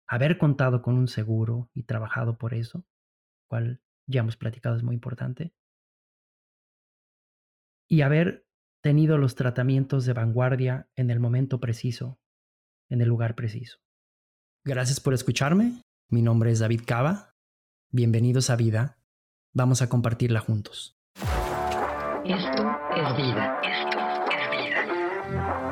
[0.07, 2.87] haber contado con un seguro y trabajado por eso,
[3.49, 5.55] cual ya hemos platicado es muy importante,
[7.89, 8.47] y haber
[8.83, 12.21] tenido los tratamientos de vanguardia en el momento preciso,
[12.91, 13.79] en el lugar preciso.
[14.65, 15.83] Gracias por escucharme.
[16.11, 17.35] Mi nombre es David Cava.
[17.91, 18.99] Bienvenidos a Vida
[19.57, 20.94] Vamos a compartirla juntos.
[22.25, 23.61] Esto es vida.
[23.63, 23.99] Esto
[24.31, 25.64] es vida.